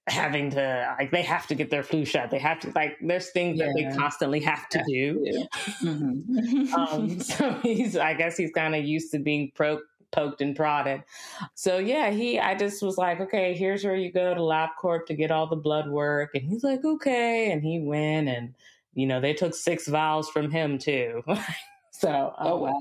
having 0.06 0.50
to 0.50 0.94
like 0.98 1.10
they 1.10 1.22
have 1.22 1.48
to 1.48 1.56
get 1.56 1.68
their 1.68 1.82
flu 1.82 2.04
shot 2.04 2.30
they 2.30 2.38
have 2.38 2.60
to 2.60 2.70
like 2.76 2.96
there's 3.02 3.30
things 3.30 3.58
yeah. 3.58 3.66
that 3.66 3.74
they 3.74 3.96
constantly 3.96 4.38
have 4.38 4.68
to 4.68 4.82
do 4.86 5.20
yeah. 5.24 5.44
mm-hmm. 5.82 6.74
um, 6.74 7.18
so 7.20 7.50
he's 7.62 7.96
i 7.96 8.14
guess 8.14 8.36
he's 8.36 8.52
kind 8.52 8.76
of 8.76 8.84
used 8.84 9.10
to 9.10 9.18
being 9.18 9.50
pro 9.56 9.80
poked 10.12 10.40
and 10.40 10.54
prodded 10.54 11.02
so 11.54 11.78
yeah 11.78 12.10
he 12.10 12.38
i 12.38 12.54
just 12.54 12.82
was 12.82 12.98
like 12.98 13.20
okay 13.20 13.54
here's 13.54 13.84
where 13.84 13.96
you 13.96 14.12
go 14.12 14.34
to 14.34 14.40
labcorp 14.40 15.06
to 15.06 15.14
get 15.14 15.30
all 15.30 15.46
the 15.46 15.56
blood 15.56 15.88
work 15.88 16.30
and 16.34 16.44
he's 16.44 16.62
like 16.62 16.84
okay 16.84 17.50
and 17.50 17.62
he 17.62 17.80
went 17.80 18.28
and 18.28 18.54
you 18.94 19.06
know 19.06 19.20
they 19.20 19.32
took 19.32 19.54
six 19.54 19.88
vials 19.88 20.28
from 20.28 20.50
him 20.50 20.78
too 20.78 21.22
so 21.90 22.34
oh 22.38 22.54
um, 22.54 22.60
wow 22.60 22.78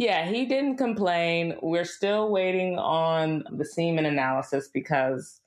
yeah, 0.00 0.26
he 0.26 0.46
didn't 0.46 0.78
complain. 0.78 1.56
We're 1.60 1.84
still 1.84 2.30
waiting 2.30 2.78
on 2.78 3.44
the 3.50 3.66
semen 3.66 4.06
analysis 4.06 4.68
because 4.72 5.42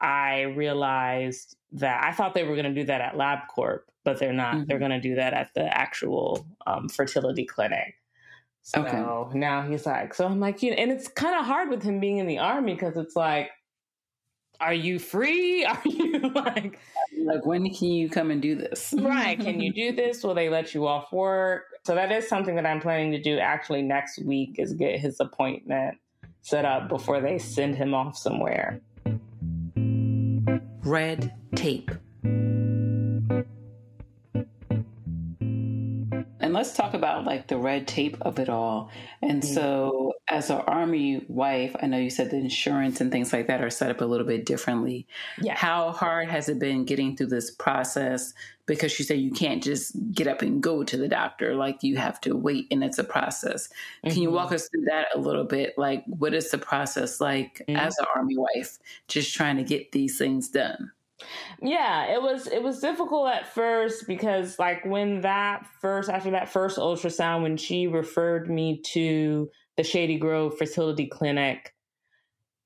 I 0.00 0.40
realized 0.56 1.56
that 1.72 2.02
I 2.02 2.12
thought 2.12 2.34
they 2.34 2.42
were 2.42 2.56
going 2.56 2.74
to 2.74 2.80
do 2.80 2.86
that 2.86 3.00
at 3.00 3.14
LabCorp, 3.14 3.82
but 4.04 4.18
they're 4.18 4.32
not. 4.32 4.54
Mm-hmm. 4.54 4.64
They're 4.66 4.80
going 4.80 4.90
to 4.90 5.00
do 5.00 5.14
that 5.16 5.32
at 5.32 5.54
the 5.54 5.72
actual 5.76 6.44
um, 6.66 6.88
fertility 6.88 7.44
clinic. 7.44 7.94
So 8.68 8.82
okay. 8.82 9.38
now 9.38 9.62
he's 9.62 9.86
like, 9.86 10.12
so 10.12 10.26
I'm 10.26 10.40
like, 10.40 10.62
you 10.62 10.72
know, 10.72 10.76
and 10.76 10.92
it's 10.92 11.08
kind 11.08 11.34
of 11.34 11.46
hard 11.46 11.70
with 11.70 11.82
him 11.82 12.00
being 12.00 12.18
in 12.18 12.26
the 12.26 12.36
army 12.36 12.74
because 12.74 12.98
it's 12.98 13.16
like, 13.16 13.48
are 14.60 14.74
you 14.74 14.98
free? 14.98 15.64
Are 15.64 15.80
you 15.86 16.18
like, 16.34 16.78
like 17.16 17.46
when 17.46 17.72
can 17.72 17.88
you 17.88 18.10
come 18.10 18.30
and 18.30 18.42
do 18.42 18.56
this? 18.56 18.92
right? 18.98 19.40
Can 19.40 19.58
you 19.58 19.72
do 19.72 19.92
this? 19.92 20.22
Will 20.22 20.34
they 20.34 20.50
let 20.50 20.74
you 20.74 20.86
off 20.86 21.10
work? 21.12 21.62
So 21.86 21.94
that 21.94 22.12
is 22.12 22.28
something 22.28 22.56
that 22.56 22.66
I'm 22.66 22.80
planning 22.80 23.10
to 23.12 23.22
do 23.22 23.38
actually 23.38 23.80
next 23.80 24.22
week 24.22 24.56
is 24.58 24.74
get 24.74 25.00
his 25.00 25.18
appointment 25.18 25.96
set 26.42 26.66
up 26.66 26.90
before 26.90 27.22
they 27.22 27.38
send 27.38 27.74
him 27.74 27.94
off 27.94 28.18
somewhere 28.18 28.82
red 30.84 31.32
tape. 31.54 31.90
And 36.48 36.54
let's 36.54 36.72
talk 36.72 36.94
about 36.94 37.26
like 37.26 37.46
the 37.46 37.58
red 37.58 37.86
tape 37.86 38.16
of 38.22 38.38
it 38.38 38.48
all. 38.48 38.90
And 39.20 39.42
mm-hmm. 39.42 39.52
so, 39.52 40.14
as 40.28 40.48
an 40.48 40.62
army 40.66 41.22
wife, 41.28 41.76
I 41.82 41.86
know 41.86 41.98
you 41.98 42.08
said 42.08 42.30
the 42.30 42.38
insurance 42.38 43.02
and 43.02 43.12
things 43.12 43.34
like 43.34 43.48
that 43.48 43.62
are 43.62 43.68
set 43.68 43.90
up 43.90 44.00
a 44.00 44.06
little 44.06 44.26
bit 44.26 44.46
differently. 44.46 45.06
Yeah. 45.42 45.54
How 45.54 45.92
hard 45.92 46.30
has 46.30 46.48
it 46.48 46.58
been 46.58 46.86
getting 46.86 47.18
through 47.18 47.26
this 47.26 47.50
process? 47.50 48.32
Because 48.64 48.98
you 48.98 49.04
say 49.04 49.16
you 49.16 49.30
can't 49.30 49.62
just 49.62 49.92
get 50.10 50.26
up 50.26 50.40
and 50.40 50.62
go 50.62 50.82
to 50.84 50.96
the 50.96 51.06
doctor, 51.06 51.54
like 51.54 51.82
you 51.82 51.98
have 51.98 52.18
to 52.22 52.34
wait 52.34 52.66
and 52.70 52.82
it's 52.82 52.98
a 52.98 53.04
process. 53.04 53.68
Mm-hmm. 54.02 54.14
Can 54.14 54.22
you 54.22 54.30
walk 54.30 54.46
mm-hmm. 54.46 54.54
us 54.54 54.70
through 54.70 54.86
that 54.86 55.08
a 55.14 55.18
little 55.18 55.44
bit? 55.44 55.74
Like, 55.76 56.02
what 56.06 56.32
is 56.32 56.50
the 56.50 56.56
process 56.56 57.20
like 57.20 57.60
mm-hmm. 57.68 57.76
as 57.76 57.94
an 57.98 58.06
army 58.16 58.38
wife, 58.38 58.78
just 59.06 59.34
trying 59.34 59.58
to 59.58 59.64
get 59.64 59.92
these 59.92 60.16
things 60.16 60.48
done? 60.48 60.92
Yeah, 61.60 62.06
it 62.06 62.22
was 62.22 62.46
it 62.46 62.62
was 62.62 62.80
difficult 62.80 63.28
at 63.28 63.52
first 63.52 64.06
because 64.06 64.58
like 64.58 64.84
when 64.84 65.22
that 65.22 65.66
first 65.80 66.08
after 66.08 66.30
that 66.30 66.48
first 66.48 66.78
ultrasound 66.78 67.42
when 67.42 67.56
she 67.56 67.88
referred 67.88 68.48
me 68.48 68.80
to 68.92 69.50
the 69.76 69.82
Shady 69.82 70.18
Grove 70.18 70.56
fertility 70.56 71.06
clinic, 71.06 71.74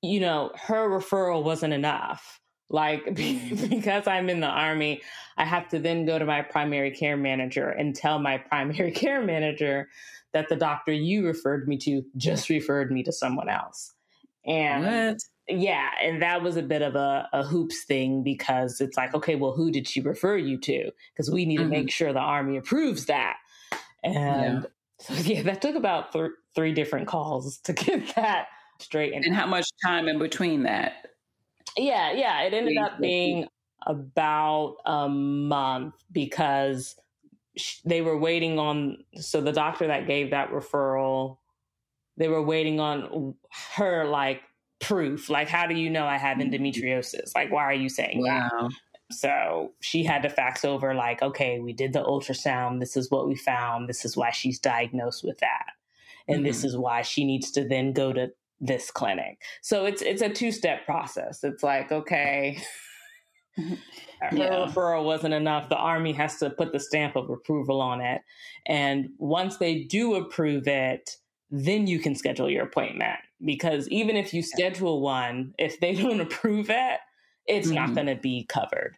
you 0.02 0.20
know, 0.20 0.50
her 0.54 0.88
referral 0.88 1.42
wasn't 1.42 1.72
enough. 1.72 2.40
Like 2.68 3.04
because 3.14 4.06
I'm 4.06 4.28
in 4.28 4.40
the 4.40 4.46
army, 4.46 5.02
I 5.36 5.44
have 5.44 5.68
to 5.70 5.78
then 5.78 6.04
go 6.04 6.18
to 6.18 6.24
my 6.24 6.42
primary 6.42 6.90
care 6.90 7.16
manager 7.16 7.68
and 7.68 7.94
tell 7.94 8.18
my 8.18 8.38
primary 8.38 8.90
care 8.92 9.22
manager 9.22 9.88
that 10.32 10.48
the 10.48 10.56
doctor 10.56 10.92
you 10.92 11.26
referred 11.26 11.68
me 11.68 11.76
to 11.78 12.02
just 12.16 12.48
referred 12.48 12.90
me 12.90 13.02
to 13.04 13.12
someone 13.12 13.48
else. 13.48 13.94
And 14.46 14.84
what? 14.84 15.18
Yeah, 15.58 15.90
and 16.02 16.22
that 16.22 16.42
was 16.42 16.56
a 16.56 16.62
bit 16.62 16.82
of 16.82 16.94
a, 16.94 17.28
a, 17.32 17.42
hoops 17.42 17.84
thing 17.84 18.22
because 18.22 18.80
it's 18.80 18.96
like, 18.96 19.14
okay, 19.14 19.34
well, 19.34 19.52
who 19.52 19.70
did 19.70 19.88
she 19.88 20.00
refer 20.00 20.36
you 20.36 20.58
to? 20.58 20.90
Because 21.12 21.30
we 21.30 21.44
need 21.44 21.60
mm-hmm. 21.60 21.70
to 21.70 21.78
make 21.78 21.90
sure 21.90 22.12
the 22.12 22.20
army 22.20 22.56
approves 22.56 23.06
that. 23.06 23.36
And 24.02 24.62
yeah. 24.62 24.68
so, 24.98 25.14
yeah, 25.24 25.42
that 25.42 25.62
took 25.62 25.76
about 25.76 26.12
th- 26.12 26.30
three 26.54 26.72
different 26.72 27.06
calls 27.06 27.58
to 27.60 27.72
get 27.72 28.14
that 28.16 28.46
straight. 28.80 29.14
And 29.14 29.34
how 29.34 29.46
much 29.46 29.66
time 29.84 30.08
in 30.08 30.18
between 30.18 30.64
that? 30.64 31.06
Yeah, 31.76 32.12
yeah, 32.12 32.42
it 32.42 32.52
ended 32.52 32.76
up 32.78 33.00
being 33.00 33.46
about 33.86 34.76
a 34.84 35.08
month 35.08 35.94
because 36.10 36.96
they 37.84 38.00
were 38.00 38.18
waiting 38.18 38.58
on. 38.58 38.98
So 39.16 39.40
the 39.40 39.52
doctor 39.52 39.86
that 39.86 40.06
gave 40.06 40.30
that 40.30 40.50
referral, 40.50 41.38
they 42.16 42.28
were 42.28 42.42
waiting 42.42 42.80
on 42.80 43.34
her 43.76 44.04
like 44.04 44.42
proof. 44.82 45.30
Like, 45.30 45.48
how 45.48 45.66
do 45.66 45.74
you 45.74 45.88
know 45.88 46.04
I 46.04 46.18
have 46.18 46.36
mm-hmm. 46.36 46.52
endometriosis? 46.52 47.34
Like, 47.34 47.50
why 47.50 47.62
are 47.62 47.72
you 47.72 47.88
saying 47.88 48.22
wow. 48.22 48.50
that? 48.50 48.70
So 49.10 49.72
she 49.80 50.04
had 50.04 50.22
to 50.22 50.28
fax 50.28 50.64
over, 50.64 50.94
like, 50.94 51.22
okay, 51.22 51.60
we 51.60 51.72
did 51.72 51.92
the 51.92 52.02
ultrasound. 52.02 52.80
This 52.80 52.96
is 52.96 53.10
what 53.10 53.28
we 53.28 53.36
found. 53.36 53.88
This 53.88 54.04
is 54.04 54.16
why 54.16 54.30
she's 54.30 54.58
diagnosed 54.58 55.22
with 55.24 55.38
that. 55.38 55.66
And 56.28 56.38
mm-hmm. 56.38 56.46
this 56.46 56.64
is 56.64 56.76
why 56.76 57.02
she 57.02 57.24
needs 57.24 57.50
to 57.52 57.66
then 57.66 57.92
go 57.92 58.12
to 58.12 58.28
this 58.60 58.90
clinic. 58.90 59.42
So 59.60 59.84
it's 59.84 60.02
it's 60.02 60.22
a 60.22 60.28
two 60.28 60.52
step 60.52 60.86
process. 60.86 61.42
It's 61.42 61.62
like, 61.62 61.90
okay, 61.92 62.58
mm-hmm. 63.58 63.74
her 64.20 64.36
yeah. 64.36 64.66
referral 64.66 65.04
wasn't 65.04 65.34
enough. 65.34 65.68
The 65.68 65.76
army 65.76 66.12
has 66.12 66.38
to 66.38 66.50
put 66.50 66.72
the 66.72 66.80
stamp 66.80 67.16
of 67.16 67.28
approval 67.28 67.80
on 67.80 68.00
it. 68.00 68.22
And 68.66 69.10
once 69.18 69.56
they 69.58 69.82
do 69.82 70.14
approve 70.14 70.68
it, 70.68 71.16
then 71.52 71.86
you 71.86 71.98
can 71.98 72.14
schedule 72.14 72.50
your 72.50 72.64
appointment 72.64 73.18
because 73.44 73.86
even 73.88 74.16
if 74.16 74.32
you 74.32 74.42
schedule 74.42 75.00
one, 75.02 75.54
if 75.58 75.78
they 75.78 75.94
don't 76.02 76.20
approve 76.20 76.70
it, 76.70 76.98
it's 77.46 77.68
mm-hmm. 77.68 77.76
not 77.76 77.94
going 77.94 78.06
to 78.06 78.16
be 78.16 78.44
covered. 78.48 78.96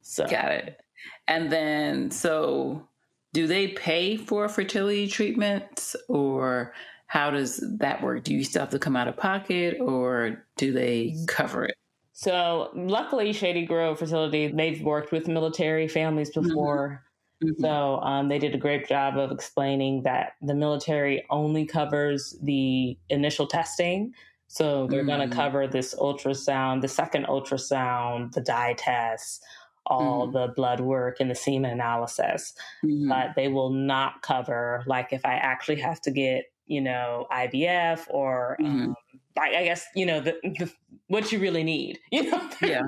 So 0.00 0.26
got 0.26 0.50
it. 0.50 0.80
And 1.28 1.52
then, 1.52 2.10
so 2.10 2.88
do 3.32 3.46
they 3.46 3.68
pay 3.68 4.16
for 4.16 4.48
fertility 4.48 5.06
treatments 5.06 5.94
or 6.08 6.72
how 7.06 7.30
does 7.30 7.62
that 7.78 8.02
work? 8.02 8.24
Do 8.24 8.34
you 8.34 8.42
still 8.42 8.60
have 8.60 8.70
to 8.70 8.78
come 8.78 8.96
out 8.96 9.06
of 9.06 9.16
pocket 9.16 9.78
or 9.80 10.44
do 10.56 10.72
they 10.72 11.14
cover 11.28 11.64
it? 11.66 11.74
So, 12.14 12.70
luckily, 12.74 13.32
Shady 13.32 13.64
Grove 13.64 13.98
Fertility, 13.98 14.46
they've 14.48 14.82
worked 14.82 15.12
with 15.12 15.28
military 15.28 15.88
families 15.88 16.30
mm-hmm. 16.30 16.48
before. 16.48 16.88
Mm-hmm. 16.88 17.11
So 17.58 18.00
um, 18.00 18.28
they 18.28 18.38
did 18.38 18.54
a 18.54 18.58
great 18.58 18.88
job 18.88 19.16
of 19.16 19.30
explaining 19.30 20.02
that 20.02 20.34
the 20.40 20.54
military 20.54 21.24
only 21.30 21.66
covers 21.66 22.36
the 22.42 22.96
initial 23.08 23.46
testing. 23.46 24.12
So 24.48 24.86
they're 24.86 25.00
mm-hmm. 25.00 25.08
going 25.08 25.30
to 25.30 25.34
cover 25.34 25.66
this 25.66 25.94
ultrasound, 25.94 26.82
the 26.82 26.88
second 26.88 27.26
ultrasound, 27.26 28.32
the 28.32 28.42
dye 28.42 28.74
test, 28.74 29.42
all 29.86 30.28
mm-hmm. 30.28 30.36
the 30.36 30.48
blood 30.54 30.80
work 30.80 31.18
and 31.20 31.30
the 31.30 31.34
semen 31.34 31.70
analysis. 31.70 32.54
Mm-hmm. 32.84 33.08
But 33.08 33.30
they 33.34 33.48
will 33.48 33.70
not 33.70 34.22
cover, 34.22 34.84
like, 34.86 35.12
if 35.12 35.24
I 35.24 35.34
actually 35.34 35.80
have 35.80 36.00
to 36.02 36.10
get, 36.10 36.44
you 36.66 36.80
know, 36.80 37.26
IVF 37.32 38.06
or 38.10 38.56
mm-hmm. 38.60 38.82
um, 38.82 38.96
I, 39.38 39.56
I, 39.56 39.64
guess, 39.64 39.86
you 39.96 40.04
know, 40.04 40.20
the, 40.20 40.36
the, 40.42 40.70
what 41.08 41.32
you 41.32 41.38
really 41.38 41.64
need, 41.64 41.98
you 42.12 42.30
know? 42.30 42.50
yeah. 42.60 42.82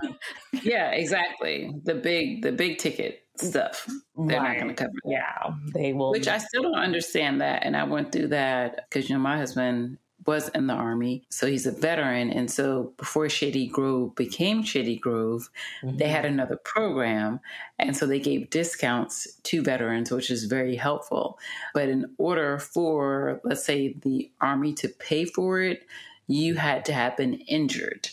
Yeah, 0.62 0.90
exactly. 0.90 1.72
The 1.84 1.94
big, 1.94 2.42
the 2.42 2.52
big 2.52 2.78
ticket 2.78 3.23
stuff. 3.36 3.88
They're 4.16 4.40
right. 4.40 4.52
not 4.52 4.62
going 4.62 4.68
to 4.68 4.74
cover. 4.74 4.92
That. 5.04 5.10
Yeah, 5.10 5.54
they 5.72 5.92
will. 5.92 6.10
Which 6.10 6.28
I 6.28 6.38
still 6.38 6.62
don't 6.62 6.74
understand 6.78 7.40
that, 7.40 7.64
and 7.64 7.76
I 7.76 7.84
went 7.84 8.12
through 8.12 8.28
that 8.28 8.86
because 8.88 9.08
you 9.08 9.16
know 9.16 9.22
my 9.22 9.36
husband 9.36 9.98
was 10.26 10.48
in 10.50 10.66
the 10.66 10.74
army, 10.74 11.26
so 11.28 11.46
he's 11.46 11.66
a 11.66 11.70
veteran, 11.70 12.30
and 12.30 12.50
so 12.50 12.94
before 12.96 13.28
Shady 13.28 13.66
Grove 13.66 14.14
became 14.14 14.62
Shady 14.62 14.96
Grove, 14.96 15.50
mm-hmm. 15.82 15.98
they 15.98 16.08
had 16.08 16.24
another 16.24 16.56
program, 16.56 17.40
and 17.78 17.96
so 17.96 18.06
they 18.06 18.20
gave 18.20 18.48
discounts 18.48 19.26
to 19.42 19.62
veterans, 19.62 20.10
which 20.10 20.30
is 20.30 20.44
very 20.44 20.76
helpful. 20.76 21.38
But 21.74 21.90
in 21.90 22.14
order 22.16 22.58
for, 22.58 23.40
let's 23.44 23.64
say, 23.64 23.96
the 24.00 24.30
army 24.40 24.72
to 24.74 24.88
pay 24.88 25.26
for 25.26 25.60
it, 25.60 25.86
you 26.26 26.54
had 26.54 26.86
to 26.86 26.94
have 26.94 27.16
been 27.16 27.34
injured. 27.34 28.08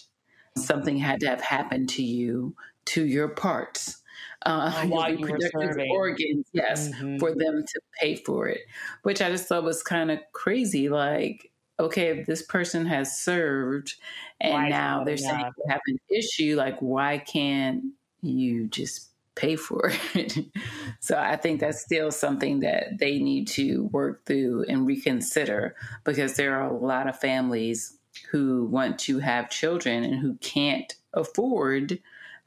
something 0.58 0.98
had 0.98 1.22
to 1.22 1.28
have 1.28 1.40
happened 1.40 1.88
to 1.88 2.04
you 2.04 2.54
to 2.84 3.06
your 3.06 3.30
parts 3.30 4.01
uh, 4.46 4.86
while 4.88 5.14
you 5.14 5.28
were 5.28 5.88
organs, 5.92 6.48
yes, 6.54 6.90
mm-hmm. 6.90 7.18
for 7.18 7.34
them 7.34 7.64
to 7.64 7.82
pay 8.00 8.16
for 8.16 8.48
it, 8.48 8.62
which 9.04 9.22
I 9.22 9.30
just 9.30 9.48
thought 9.48 9.64
was 9.64 9.84
kind 9.84 10.10
of 10.12 10.20
crazy. 10.34 10.90
Like, 10.90 11.52
okay, 11.80 12.08
if 12.08 12.26
this 12.26 12.42
person 12.42 12.86
has 12.86 13.20
served 13.20 13.96
and 14.40 14.54
why 14.54 14.70
now 14.70 15.04
they're 15.04 15.18
saying 15.18 15.52
they 15.58 15.72
have 15.72 15.82
an 15.88 15.98
issue, 16.10 16.56
like, 16.56 16.80
why 16.80 17.20
can't 17.20 17.84
you 18.22 18.68
just 18.68 19.10
pay 19.36 19.56
for 19.56 19.92
it? 20.16 20.38
so 21.00 21.18
I 21.18 21.36
think 21.36 21.60
that's 21.60 21.82
still 21.82 22.12
something 22.12 22.62
that 22.62 22.98
they 23.00 23.20
need 23.20 23.48
to 23.50 23.86
work 23.92 24.26
through 24.26 24.66
and 24.68 24.88
reconsider 24.88 25.76
because 26.04 26.36
there 26.36 26.60
are 26.60 26.68
a 26.68 26.78
lot 26.78 27.08
of 27.08 27.20
families 27.20 27.98
who 28.32 28.66
want 28.66 29.00
to 29.00 29.20
have 29.20 29.50
children 29.50 30.04
and 30.04 30.20
who 30.20 30.36
can't 30.36 30.96
afford 31.14 32.00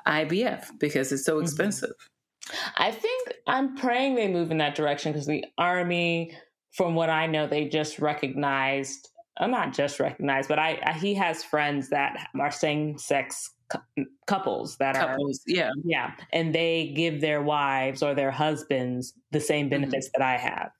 IVF 0.07 0.79
because 0.79 1.12
it's 1.12 1.24
so 1.24 1.37
mm-hmm. 1.37 1.44
expensive. 1.44 1.94
I 2.77 2.90
think 2.90 3.33
I'm 3.46 3.77
praying 3.77 4.16
they 4.16 4.29
move 4.29 4.50
in 4.50 4.59
that 4.59 4.74
direction 4.74 5.12
because 5.12 5.27
the 5.27 5.44
army, 5.57 6.37
from 6.72 6.94
what 6.94 7.09
I 7.09 7.27
know, 7.27 7.46
they 7.46 7.68
just 7.68 7.98
recognized. 7.98 9.09
I'm 9.38 9.50
not 9.50 9.72
just 9.72 9.98
recognized, 9.98 10.48
but 10.48 10.59
I, 10.59 10.81
I 10.85 10.92
he 10.92 11.14
has 11.14 11.42
friends 11.42 11.88
that 11.88 12.29
are 12.38 12.50
same 12.50 12.98
sex 12.98 13.50
cu- 13.68 14.05
couples 14.27 14.77
that 14.77 14.94
couples, 14.94 15.40
are 15.48 15.53
yeah, 15.53 15.70
yeah, 15.85 16.12
and 16.33 16.55
they 16.55 16.92
give 16.94 17.20
their 17.20 17.42
wives 17.42 18.03
or 18.03 18.14
their 18.14 18.31
husbands 18.31 19.14
the 19.33 19.40
same 19.40 19.64
mm-hmm. 19.64 19.70
benefits 19.70 20.09
mm-hmm. 20.09 20.20
that 20.20 20.27
I 20.27 20.37
have. 20.37 20.70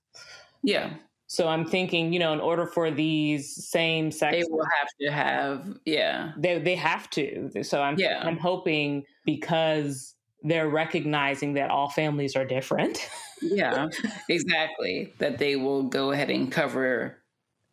Yeah. 0.63 0.95
So 1.27 1.49
I'm 1.49 1.65
thinking, 1.65 2.13
you 2.13 2.19
know, 2.19 2.33
in 2.33 2.41
order 2.41 2.67
for 2.67 2.91
these 2.91 3.67
same 3.69 4.11
sex, 4.11 4.37
they 4.37 4.45
will 4.49 4.65
have 4.65 4.89
to 5.01 5.11
have, 5.11 5.79
yeah, 5.85 6.33
they 6.37 6.59
they 6.59 6.75
have 6.75 7.09
to. 7.11 7.65
So 7.65 7.83
I'm 7.83 7.99
yeah. 7.99 8.23
I'm 8.25 8.37
hoping 8.37 9.05
because 9.25 10.15
they're 10.43 10.69
recognizing 10.69 11.55
that 11.55 11.71
all 11.71 11.89
families 11.89 12.37
are 12.37 12.45
different. 12.45 13.09
yeah, 13.41 13.89
exactly. 14.29 15.13
That 15.19 15.39
they 15.39 15.57
will 15.57 15.85
go 15.85 16.13
ahead 16.13 16.31
and 16.31 16.53
cover 16.53 17.19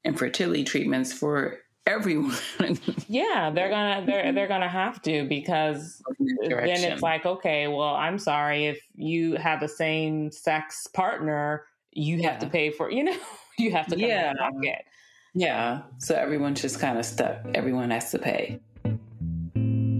infertility 0.03 0.63
treatments 0.63 1.11
for 1.11 1.59
everyone. 1.85 2.37
yeah, 3.07 3.51
they're 3.53 3.69
gonna 3.69 4.05
they're 4.05 4.23
mm-hmm. 4.23 4.35
they're 4.35 4.47
gonna 4.47 4.69
have 4.69 5.01
to 5.03 5.27
because 5.27 6.01
then 6.19 6.91
it's 6.91 7.01
like, 7.01 7.25
okay, 7.25 7.67
well, 7.67 7.95
I'm 7.95 8.17
sorry 8.17 8.67
if 8.67 8.79
you 8.95 9.35
have 9.35 9.61
a 9.61 9.67
same 9.67 10.31
sex 10.31 10.87
partner, 10.87 11.65
you 11.91 12.17
yeah. 12.17 12.31
have 12.31 12.39
to 12.39 12.47
pay 12.47 12.71
for 12.71 12.89
you 12.89 13.03
know 13.03 13.17
you 13.62 13.71
have 13.71 13.88
to 13.88 13.97
yeah 13.97 14.34
pocket. 14.34 14.86
Yeah, 15.34 15.84
so 16.00 16.15
everyone's 16.15 16.62
just 16.62 16.80
kind 16.80 16.97
of 16.97 17.06
stuck. 17.06 17.38
Everyone 17.54 17.91
has 17.91 18.12
to 18.12 18.19
pay. 18.19 18.60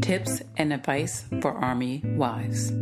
Tips 0.02 0.42
and 0.58 0.74
advice 0.74 1.24
for 1.42 1.54
Army 1.54 2.04
wives. 2.06 2.74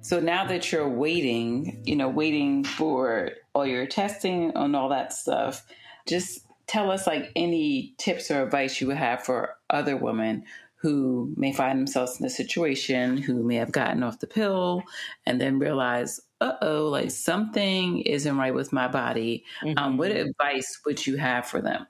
So 0.00 0.20
now 0.20 0.44
that 0.46 0.72
you're 0.72 0.88
waiting, 0.88 1.80
you 1.84 1.96
know, 1.96 2.08
waiting 2.08 2.64
for 2.64 3.30
all 3.54 3.66
your 3.66 3.86
testing 3.86 4.52
and 4.54 4.74
all 4.74 4.88
that 4.88 5.12
stuff, 5.12 5.64
just 6.06 6.40
tell 6.66 6.90
us 6.90 7.06
like 7.06 7.30
any 7.36 7.94
tips 7.98 8.30
or 8.30 8.42
advice 8.42 8.80
you 8.80 8.88
would 8.88 8.96
have 8.96 9.22
for 9.22 9.56
other 9.70 9.96
women 9.96 10.44
who 10.76 11.32
may 11.36 11.52
find 11.52 11.78
themselves 11.78 12.20
in 12.20 12.26
a 12.26 12.30
situation, 12.30 13.16
who 13.16 13.42
may 13.42 13.54
have 13.56 13.72
gotten 13.72 14.02
off 14.02 14.18
the 14.18 14.26
pill 14.26 14.82
and 15.24 15.40
then 15.40 15.58
realize, 15.58 16.20
uh 16.44 16.56
oh, 16.62 16.88
like 16.88 17.10
something 17.10 18.00
isn't 18.00 18.36
right 18.36 18.54
with 18.54 18.72
my 18.72 18.88
body. 18.88 19.44
Mm-hmm. 19.62 19.78
Um, 19.78 19.96
what 19.96 20.10
mm-hmm. 20.10 20.28
advice 20.28 20.80
would 20.84 21.06
you 21.06 21.16
have 21.16 21.46
for 21.46 21.60
them? 21.60 21.86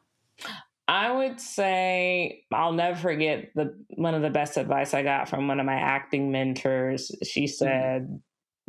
I 0.86 1.10
would 1.10 1.40
say 1.40 2.44
I'll 2.52 2.72
never 2.72 2.98
forget 2.98 3.50
the 3.54 3.74
one 3.96 4.14
of 4.14 4.22
the 4.22 4.30
best 4.30 4.56
advice 4.56 4.94
I 4.94 5.02
got 5.02 5.28
from 5.28 5.48
one 5.48 5.60
of 5.60 5.66
my 5.66 5.74
acting 5.74 6.30
mentors. 6.30 7.10
She 7.22 7.44
mm-hmm. 7.44 7.52
said, 7.52 8.08
mm. 8.08 8.20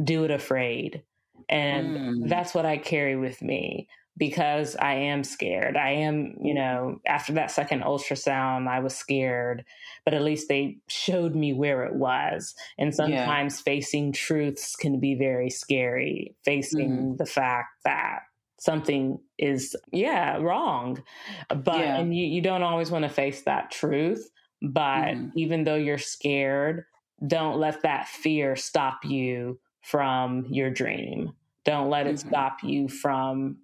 "Do 0.04 0.24
it 0.24 0.32
afraid," 0.32 1.04
and 1.50 1.88
mm. 1.98 2.30
that's 2.30 2.54
what 2.54 2.66
I 2.66 2.78
carry 2.78 3.16
with 3.16 3.42
me 3.42 3.88
because 4.18 4.76
I 4.78 4.94
am 4.94 5.24
scared. 5.24 5.76
I 5.76 5.92
am, 5.92 6.38
you 6.42 6.54
know, 6.54 7.02
after 7.06 7.34
that 7.34 7.52
second 7.52 7.82
ultrasound, 7.84 8.68
I 8.68 8.80
was 8.80 8.96
scared, 8.96 9.66
but 10.06 10.14
at 10.14 10.22
least 10.22 10.48
they 10.48 10.78
showed 10.88 11.36
me 11.36 11.54
where 11.54 11.84
it 11.84 11.96
was. 11.96 12.56
And 12.78 12.96
sometimes 12.96 13.58
yeah. 13.60 13.64
facing 13.64 14.14
truths 14.14 14.76
can 14.76 15.00
be 15.00 15.16
very 15.16 15.50
scary, 15.50 16.36
facing 16.44 16.90
mm 16.90 17.18
the 17.18 17.26
fact 17.26 17.70
that 17.86 18.20
something 18.58 19.20
is, 19.38 19.76
yeah, 19.92 20.38
wrong. 20.38 21.02
But, 21.50 21.80
yeah. 21.80 21.98
and 21.98 22.16
you, 22.16 22.26
you 22.26 22.42
don't 22.42 22.64
always 22.64 22.92
want 22.92 23.04
to 23.04 23.10
face 23.10 23.44
that 23.44 23.72
truth. 23.72 24.30
But 24.62 25.16
mm 25.16 25.32
even 25.36 25.66
though 25.66 25.76
you're 25.76 25.98
scared, 25.98 26.86
don't 27.26 27.60
let 27.60 27.82
that 27.84 28.08
fear 28.08 28.56
stop 28.56 29.04
you 29.04 29.60
from 29.82 30.46
your 30.50 30.70
dream. 30.70 31.34
Don't 31.64 31.90
let 31.90 32.08
it 32.08 32.16
mm-hmm. 32.16 32.30
stop 32.30 32.58
you 32.64 32.88
from 32.88 33.58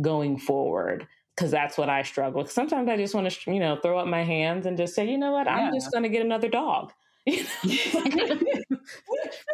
going 0.00 0.38
forward 0.38 1.06
because 1.34 1.50
that's 1.50 1.76
what 1.76 1.88
I 1.88 2.02
struggle. 2.02 2.46
Sometimes 2.46 2.88
I 2.88 2.96
just 2.96 3.14
want 3.14 3.30
to, 3.30 3.52
you 3.52 3.60
know, 3.60 3.78
throw 3.82 3.98
up 3.98 4.06
my 4.06 4.22
hands 4.22 4.66
and 4.66 4.76
just 4.76 4.94
say, 4.94 5.08
you 5.08 5.18
know 5.18 5.32
what, 5.32 5.48
I'm 5.48 5.74
just 5.74 5.90
going 5.90 6.04
to 6.04 6.08
get 6.08 6.24
another 6.24 6.48
dog. 6.48 6.92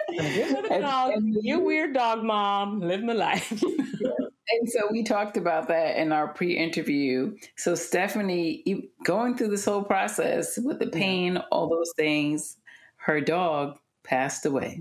another 0.09 0.81
dog. 0.81 1.13
You 1.43 1.61
weird 1.61 1.95
dog 1.95 2.23
mom. 2.25 2.81
Live 2.81 3.03
my 3.03 3.13
life. 3.13 3.51
and 3.63 4.69
so 4.69 4.89
we 4.91 5.03
talked 5.03 5.37
about 5.37 5.69
that 5.69 5.97
in 5.97 6.13
our 6.13 6.29
pre-interview. 6.29 7.37
So 7.57 7.75
Stephanie, 7.75 8.91
going 9.05 9.37
through 9.37 9.49
this 9.49 9.65
whole 9.65 9.85
process 9.85 10.59
with 10.59 10.81
the 10.81 10.89
pain, 10.89 11.39
all 11.51 11.69
those 11.69 11.93
things, 11.97 12.57
her 12.97 13.21
dog 13.21 13.79
passed 14.03 14.45
away, 14.45 14.81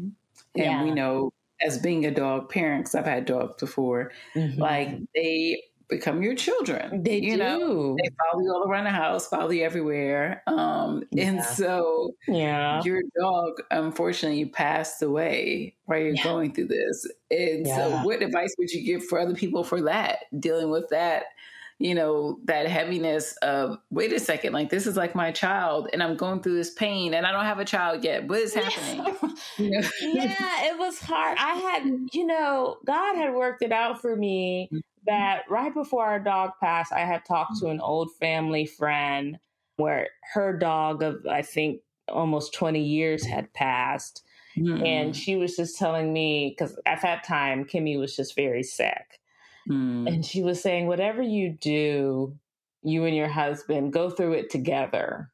and 0.56 0.66
yeah. 0.66 0.84
we 0.84 0.92
know 0.92 1.32
as 1.62 1.78
being 1.78 2.06
a 2.06 2.12
dog 2.12 2.50
parent, 2.50 2.86
because 2.86 2.96
I've 2.96 3.06
had 3.06 3.26
dogs 3.26 3.56
before, 3.60 4.12
mm-hmm. 4.36 4.60
like 4.60 4.98
they 5.14 5.64
become 5.90 6.22
your 6.22 6.36
children. 6.36 7.02
They 7.04 7.20
you 7.20 7.32
do. 7.32 7.38
Know? 7.38 7.96
They 8.02 8.10
follow 8.16 8.44
you 8.44 8.52
all 8.54 8.70
around 8.70 8.84
the 8.84 8.92
house, 8.92 9.28
follow 9.28 9.50
you 9.50 9.64
everywhere. 9.64 10.44
Um, 10.46 11.04
yeah. 11.12 11.26
And 11.26 11.44
so 11.44 12.12
yeah. 12.28 12.82
your 12.84 13.02
dog, 13.20 13.54
unfortunately, 13.72 14.46
passed 14.46 15.02
away 15.02 15.76
while 15.86 15.98
you're 15.98 16.14
yeah. 16.14 16.24
going 16.24 16.54
through 16.54 16.68
this. 16.68 17.08
And 17.32 17.66
yeah. 17.66 17.76
so 17.76 17.90
what 18.04 18.22
advice 18.22 18.54
would 18.60 18.70
you 18.72 18.86
give 18.86 19.04
for 19.04 19.20
other 19.20 19.34
people 19.34 19.64
for 19.64 19.82
that, 19.82 20.26
dealing 20.40 20.70
with 20.70 20.90
that? 20.90 21.24
You 21.80 21.96
know, 21.96 22.38
that 22.44 22.68
heaviness 22.68 23.38
of, 23.38 23.78
wait 23.90 24.12
a 24.12 24.20
second, 24.20 24.52
like 24.52 24.70
this 24.70 24.86
is 24.86 24.98
like 24.98 25.16
my 25.16 25.32
child 25.32 25.90
and 25.94 26.04
I'm 26.04 26.18
going 26.18 26.42
through 26.42 26.56
this 26.56 26.74
pain 26.74 27.14
and 27.14 27.26
I 27.26 27.32
don't 27.32 27.46
have 27.46 27.60
a 27.60 27.66
child 27.66 28.04
yet. 28.04 28.28
What 28.28 28.40
is 28.40 28.54
happening? 28.54 29.16
yeah, 29.58 30.66
it 30.66 30.78
was 30.78 31.00
hard. 31.00 31.38
I 31.40 31.54
had, 31.56 31.86
you 32.14 32.26
know, 32.28 32.78
God 32.86 33.16
had 33.16 33.34
worked 33.34 33.62
it 33.62 33.72
out 33.72 34.02
for 34.02 34.18
me 34.18 34.68
mm-hmm. 34.74 34.80
that 35.08 35.44
right 35.50 35.74
before 35.74 36.06
our 36.06 36.20
dog 36.20 36.52
passed, 36.60 36.92
I 36.92 37.06
had 37.06 37.24
talked 37.24 37.58
to 37.60 37.68
an 37.68 37.80
old 37.80 38.10
family 38.20 38.66
friend 38.66 39.40
where 39.78 40.10
her 40.34 40.58
dog 40.58 41.02
of, 41.02 41.26
I 41.26 41.42
think, 41.44 41.80
almost 42.10 42.54
20 42.54 42.82
years 42.82 43.26
had 43.26 43.54
passed. 43.54 44.22
Mm-hmm. 44.58 44.86
And 44.86 45.16
she 45.16 45.38
was 45.38 45.56
just 45.56 45.78
telling 45.78 46.12
me, 46.12 46.54
because 46.58 46.78
at 46.86 47.02
that 47.04 47.24
time, 47.24 47.64
Kimmy 47.64 47.98
was 47.98 48.18
just 48.18 48.36
very 48.36 48.64
sick. 48.64 49.19
Mm. 49.70 50.08
And 50.08 50.26
she 50.26 50.42
was 50.42 50.62
saying, 50.62 50.88
whatever 50.88 51.22
you 51.22 51.52
do, 51.52 52.36
you 52.82 53.06
and 53.06 53.16
your 53.16 53.28
husband 53.28 53.94
go 53.94 54.10
through 54.10 54.34
it 54.34 54.50
together. 54.50 55.30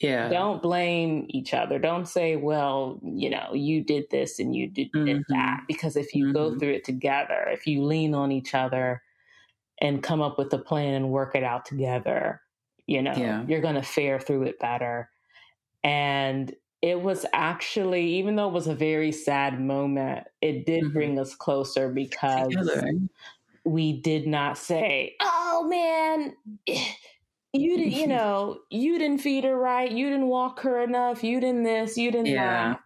Yeah. 0.00 0.28
Don't 0.28 0.62
blame 0.62 1.26
each 1.28 1.54
other. 1.54 1.78
Don't 1.78 2.06
say, 2.06 2.36
well, 2.36 3.00
you 3.02 3.30
know, 3.30 3.52
you 3.52 3.82
did 3.82 4.10
this 4.10 4.38
and 4.38 4.54
you 4.54 4.68
did, 4.68 4.92
mm-hmm. 4.92 5.20
that. 5.28 5.64
Because 5.66 5.96
if 5.96 6.14
you 6.14 6.26
mm-hmm. 6.26 6.34
go 6.34 6.58
through 6.58 6.74
it 6.74 6.84
together, 6.84 7.46
if 7.48 7.66
you 7.66 7.84
lean 7.84 8.14
on 8.14 8.30
each 8.30 8.54
other 8.54 9.02
and 9.80 10.02
come 10.02 10.20
up 10.20 10.38
with 10.38 10.52
a 10.52 10.58
plan 10.58 10.94
and 10.94 11.10
work 11.10 11.34
it 11.34 11.42
out 11.42 11.66
together, 11.66 12.40
you 12.86 13.02
know, 13.02 13.14
yeah. 13.16 13.44
you're 13.46 13.60
going 13.60 13.74
to 13.74 13.82
fare 13.82 14.20
through 14.20 14.44
it 14.44 14.58
better. 14.60 15.10
And 15.82 16.54
it 16.80 17.00
was 17.00 17.26
actually, 17.32 18.06
even 18.14 18.36
though 18.36 18.48
it 18.48 18.54
was 18.54 18.68
a 18.68 18.74
very 18.74 19.10
sad 19.10 19.60
moment, 19.60 20.26
it 20.40 20.64
did 20.64 20.84
mm-hmm. 20.84 20.92
bring 20.92 21.18
us 21.18 21.34
closer 21.34 21.88
because 21.88 22.48
together 22.50 22.88
we 23.68 24.00
did 24.00 24.26
not 24.26 24.58
say, 24.58 25.16
"Oh 25.20 25.66
man, 25.68 26.34
you 27.52 27.76
didn't, 27.76 27.92
you 27.92 28.06
know, 28.16 28.58
you 28.70 28.98
didn't 28.98 29.18
feed 29.18 29.44
her 29.44 29.56
right, 29.56 29.90
you 29.90 30.10
didn't 30.10 30.28
walk 30.28 30.60
her 30.60 30.82
enough, 30.82 31.22
you 31.22 31.40
didn't 31.40 31.64
this, 31.64 31.96
you 31.96 32.10
didn't 32.10 32.26
yeah. 32.26 32.70
that." 32.70 32.80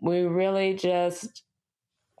We 0.00 0.22
really 0.22 0.74
just 0.74 1.44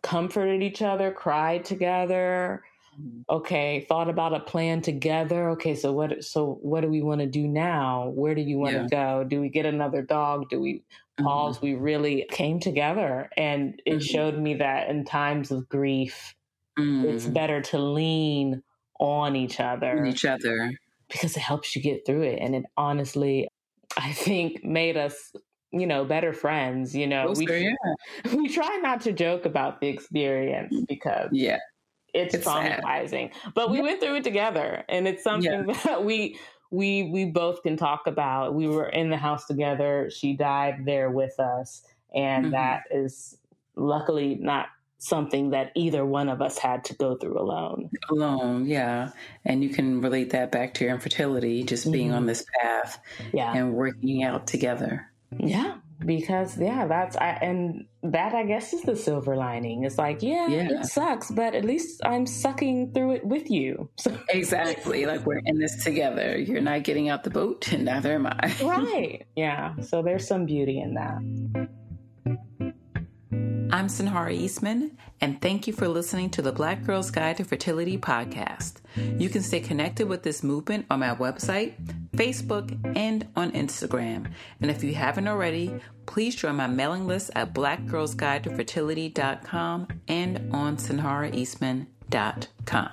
comforted 0.02 0.62
each 0.62 0.82
other, 0.82 1.10
cried 1.10 1.64
together. 1.64 2.62
Mm-hmm. 3.00 3.20
Okay, 3.28 3.84
thought 3.88 4.08
about 4.08 4.34
a 4.34 4.40
plan 4.40 4.80
together. 4.80 5.50
Okay, 5.50 5.74
so 5.74 5.92
what 5.92 6.22
so 6.22 6.58
what 6.62 6.82
do 6.82 6.88
we 6.88 7.02
want 7.02 7.20
to 7.20 7.26
do 7.26 7.48
now? 7.48 8.12
Where 8.14 8.34
do 8.34 8.42
you 8.42 8.58
want 8.58 8.74
yeah. 8.74 8.82
to 8.82 8.88
go? 8.88 9.24
Do 9.24 9.40
we 9.40 9.48
get 9.48 9.66
another 9.66 10.02
dog? 10.02 10.48
Do 10.48 10.60
we 10.60 10.84
pause? 11.18 11.56
Mm-hmm. 11.56 11.66
We 11.66 11.74
really 11.74 12.26
came 12.30 12.60
together 12.60 13.30
and 13.36 13.80
it 13.84 13.94
mm-hmm. 13.94 13.98
showed 14.00 14.38
me 14.38 14.54
that 14.54 14.88
in 14.88 15.04
times 15.04 15.50
of 15.50 15.68
grief, 15.68 16.34
Mm. 16.78 17.04
It's 17.04 17.26
better 17.26 17.60
to 17.60 17.78
lean 17.78 18.62
on 19.00 19.36
each 19.36 19.60
other. 19.60 19.98
On 19.98 20.06
Each 20.06 20.24
other. 20.24 20.72
because 21.08 21.36
it 21.36 21.40
helps 21.40 21.74
you 21.74 21.82
get 21.82 22.06
through 22.06 22.22
it. 22.22 22.38
And 22.40 22.54
it 22.54 22.64
honestly, 22.76 23.48
I 23.96 24.12
think 24.12 24.64
made 24.64 24.96
us 24.96 25.32
you 25.74 25.86
know 25.88 26.04
better 26.04 26.32
friends 26.32 26.94
you 26.94 27.06
know 27.06 27.34
we, 27.36 27.46
yeah. 27.48 28.32
we 28.34 28.48
try 28.48 28.78
not 28.82 29.00
to 29.00 29.12
joke 29.12 29.44
about 29.44 29.80
the 29.80 29.88
experience 29.88 30.72
because 30.88 31.28
yeah 31.32 31.58
it's, 32.12 32.32
it's 32.32 32.46
traumatizing 32.46 33.32
sad. 33.34 33.52
but 33.54 33.70
we 33.70 33.78
yeah. 33.78 33.82
went 33.82 34.00
through 34.00 34.14
it 34.14 34.24
together 34.24 34.84
and 34.88 35.08
it's 35.08 35.24
something 35.24 35.68
yeah. 35.68 35.80
that 35.84 36.04
we 36.04 36.38
we 36.70 37.10
we 37.10 37.24
both 37.24 37.62
can 37.62 37.76
talk 37.76 38.06
about 38.06 38.54
we 38.54 38.68
were 38.68 38.88
in 38.88 39.10
the 39.10 39.16
house 39.16 39.46
together 39.46 40.08
she 40.14 40.34
died 40.34 40.84
there 40.84 41.10
with 41.10 41.38
us 41.40 41.82
and 42.14 42.44
mm-hmm. 42.44 42.52
that 42.52 42.82
is 42.92 43.38
luckily 43.74 44.36
not 44.36 44.68
something 45.04 45.50
that 45.50 45.72
either 45.74 46.04
one 46.04 46.28
of 46.28 46.40
us 46.40 46.58
had 46.58 46.84
to 46.84 46.94
go 46.94 47.16
through 47.16 47.38
alone. 47.38 47.90
Alone, 48.10 48.66
yeah. 48.66 49.10
And 49.44 49.62
you 49.62 49.70
can 49.70 50.00
relate 50.00 50.30
that 50.30 50.50
back 50.50 50.74
to 50.74 50.84
your 50.84 50.94
infertility, 50.94 51.62
just 51.64 51.90
being 51.90 52.08
mm-hmm. 52.08 52.16
on 52.16 52.26
this 52.26 52.44
path 52.60 52.98
yeah. 53.32 53.52
and 53.54 53.74
working 53.74 54.22
out 54.22 54.46
together. 54.46 55.10
Yeah, 55.38 55.76
because 56.04 56.58
yeah, 56.58 56.86
that's 56.86 57.16
I 57.16 57.30
and 57.42 57.86
that 58.02 58.34
I 58.34 58.44
guess 58.44 58.72
is 58.72 58.82
the 58.82 58.96
silver 58.96 59.36
lining. 59.36 59.84
It's 59.84 59.98
like, 59.98 60.22
yeah, 60.22 60.46
yeah, 60.48 60.80
it 60.80 60.86
sucks, 60.86 61.30
but 61.30 61.54
at 61.54 61.64
least 61.64 62.00
I'm 62.04 62.26
sucking 62.26 62.92
through 62.92 63.12
it 63.12 63.26
with 63.26 63.50
you. 63.50 63.90
So 63.96 64.16
exactly, 64.28 65.06
like 65.06 65.26
we're 65.26 65.40
in 65.44 65.58
this 65.58 65.82
together. 65.82 66.36
You're 66.38 66.60
not 66.60 66.84
getting 66.84 67.08
out 67.08 67.24
the 67.24 67.30
boat, 67.30 67.72
and 67.72 67.84
neither 67.86 68.12
am 68.12 68.26
I. 68.26 68.54
right. 68.62 69.26
Yeah. 69.34 69.76
So 69.80 70.02
there's 70.02 70.26
some 70.26 70.46
beauty 70.46 70.80
in 70.80 70.94
that. 70.94 71.68
I'm 73.74 73.88
Sinhara 73.88 74.32
Eastman, 74.32 74.96
and 75.20 75.42
thank 75.42 75.66
you 75.66 75.72
for 75.72 75.88
listening 75.88 76.30
to 76.30 76.42
the 76.42 76.52
Black 76.52 76.84
Girl's 76.84 77.10
Guide 77.10 77.38
to 77.38 77.44
Fertility 77.44 77.98
podcast. 77.98 78.74
You 79.18 79.28
can 79.28 79.42
stay 79.42 79.58
connected 79.58 80.06
with 80.06 80.22
this 80.22 80.44
movement 80.44 80.86
on 80.90 81.00
my 81.00 81.12
website, 81.16 81.74
Facebook, 82.12 82.78
and 82.96 83.26
on 83.34 83.50
Instagram. 83.50 84.30
And 84.60 84.70
if 84.70 84.84
you 84.84 84.94
haven't 84.94 85.26
already, 85.26 85.74
please 86.06 86.36
join 86.36 86.54
my 86.54 86.68
mailing 86.68 87.08
list 87.08 87.32
at 87.34 87.52
blackgirlsguidetofertility.com 87.52 89.88
and 90.06 90.54
on 90.54 90.76
sinharaeastman.com. 90.76 92.90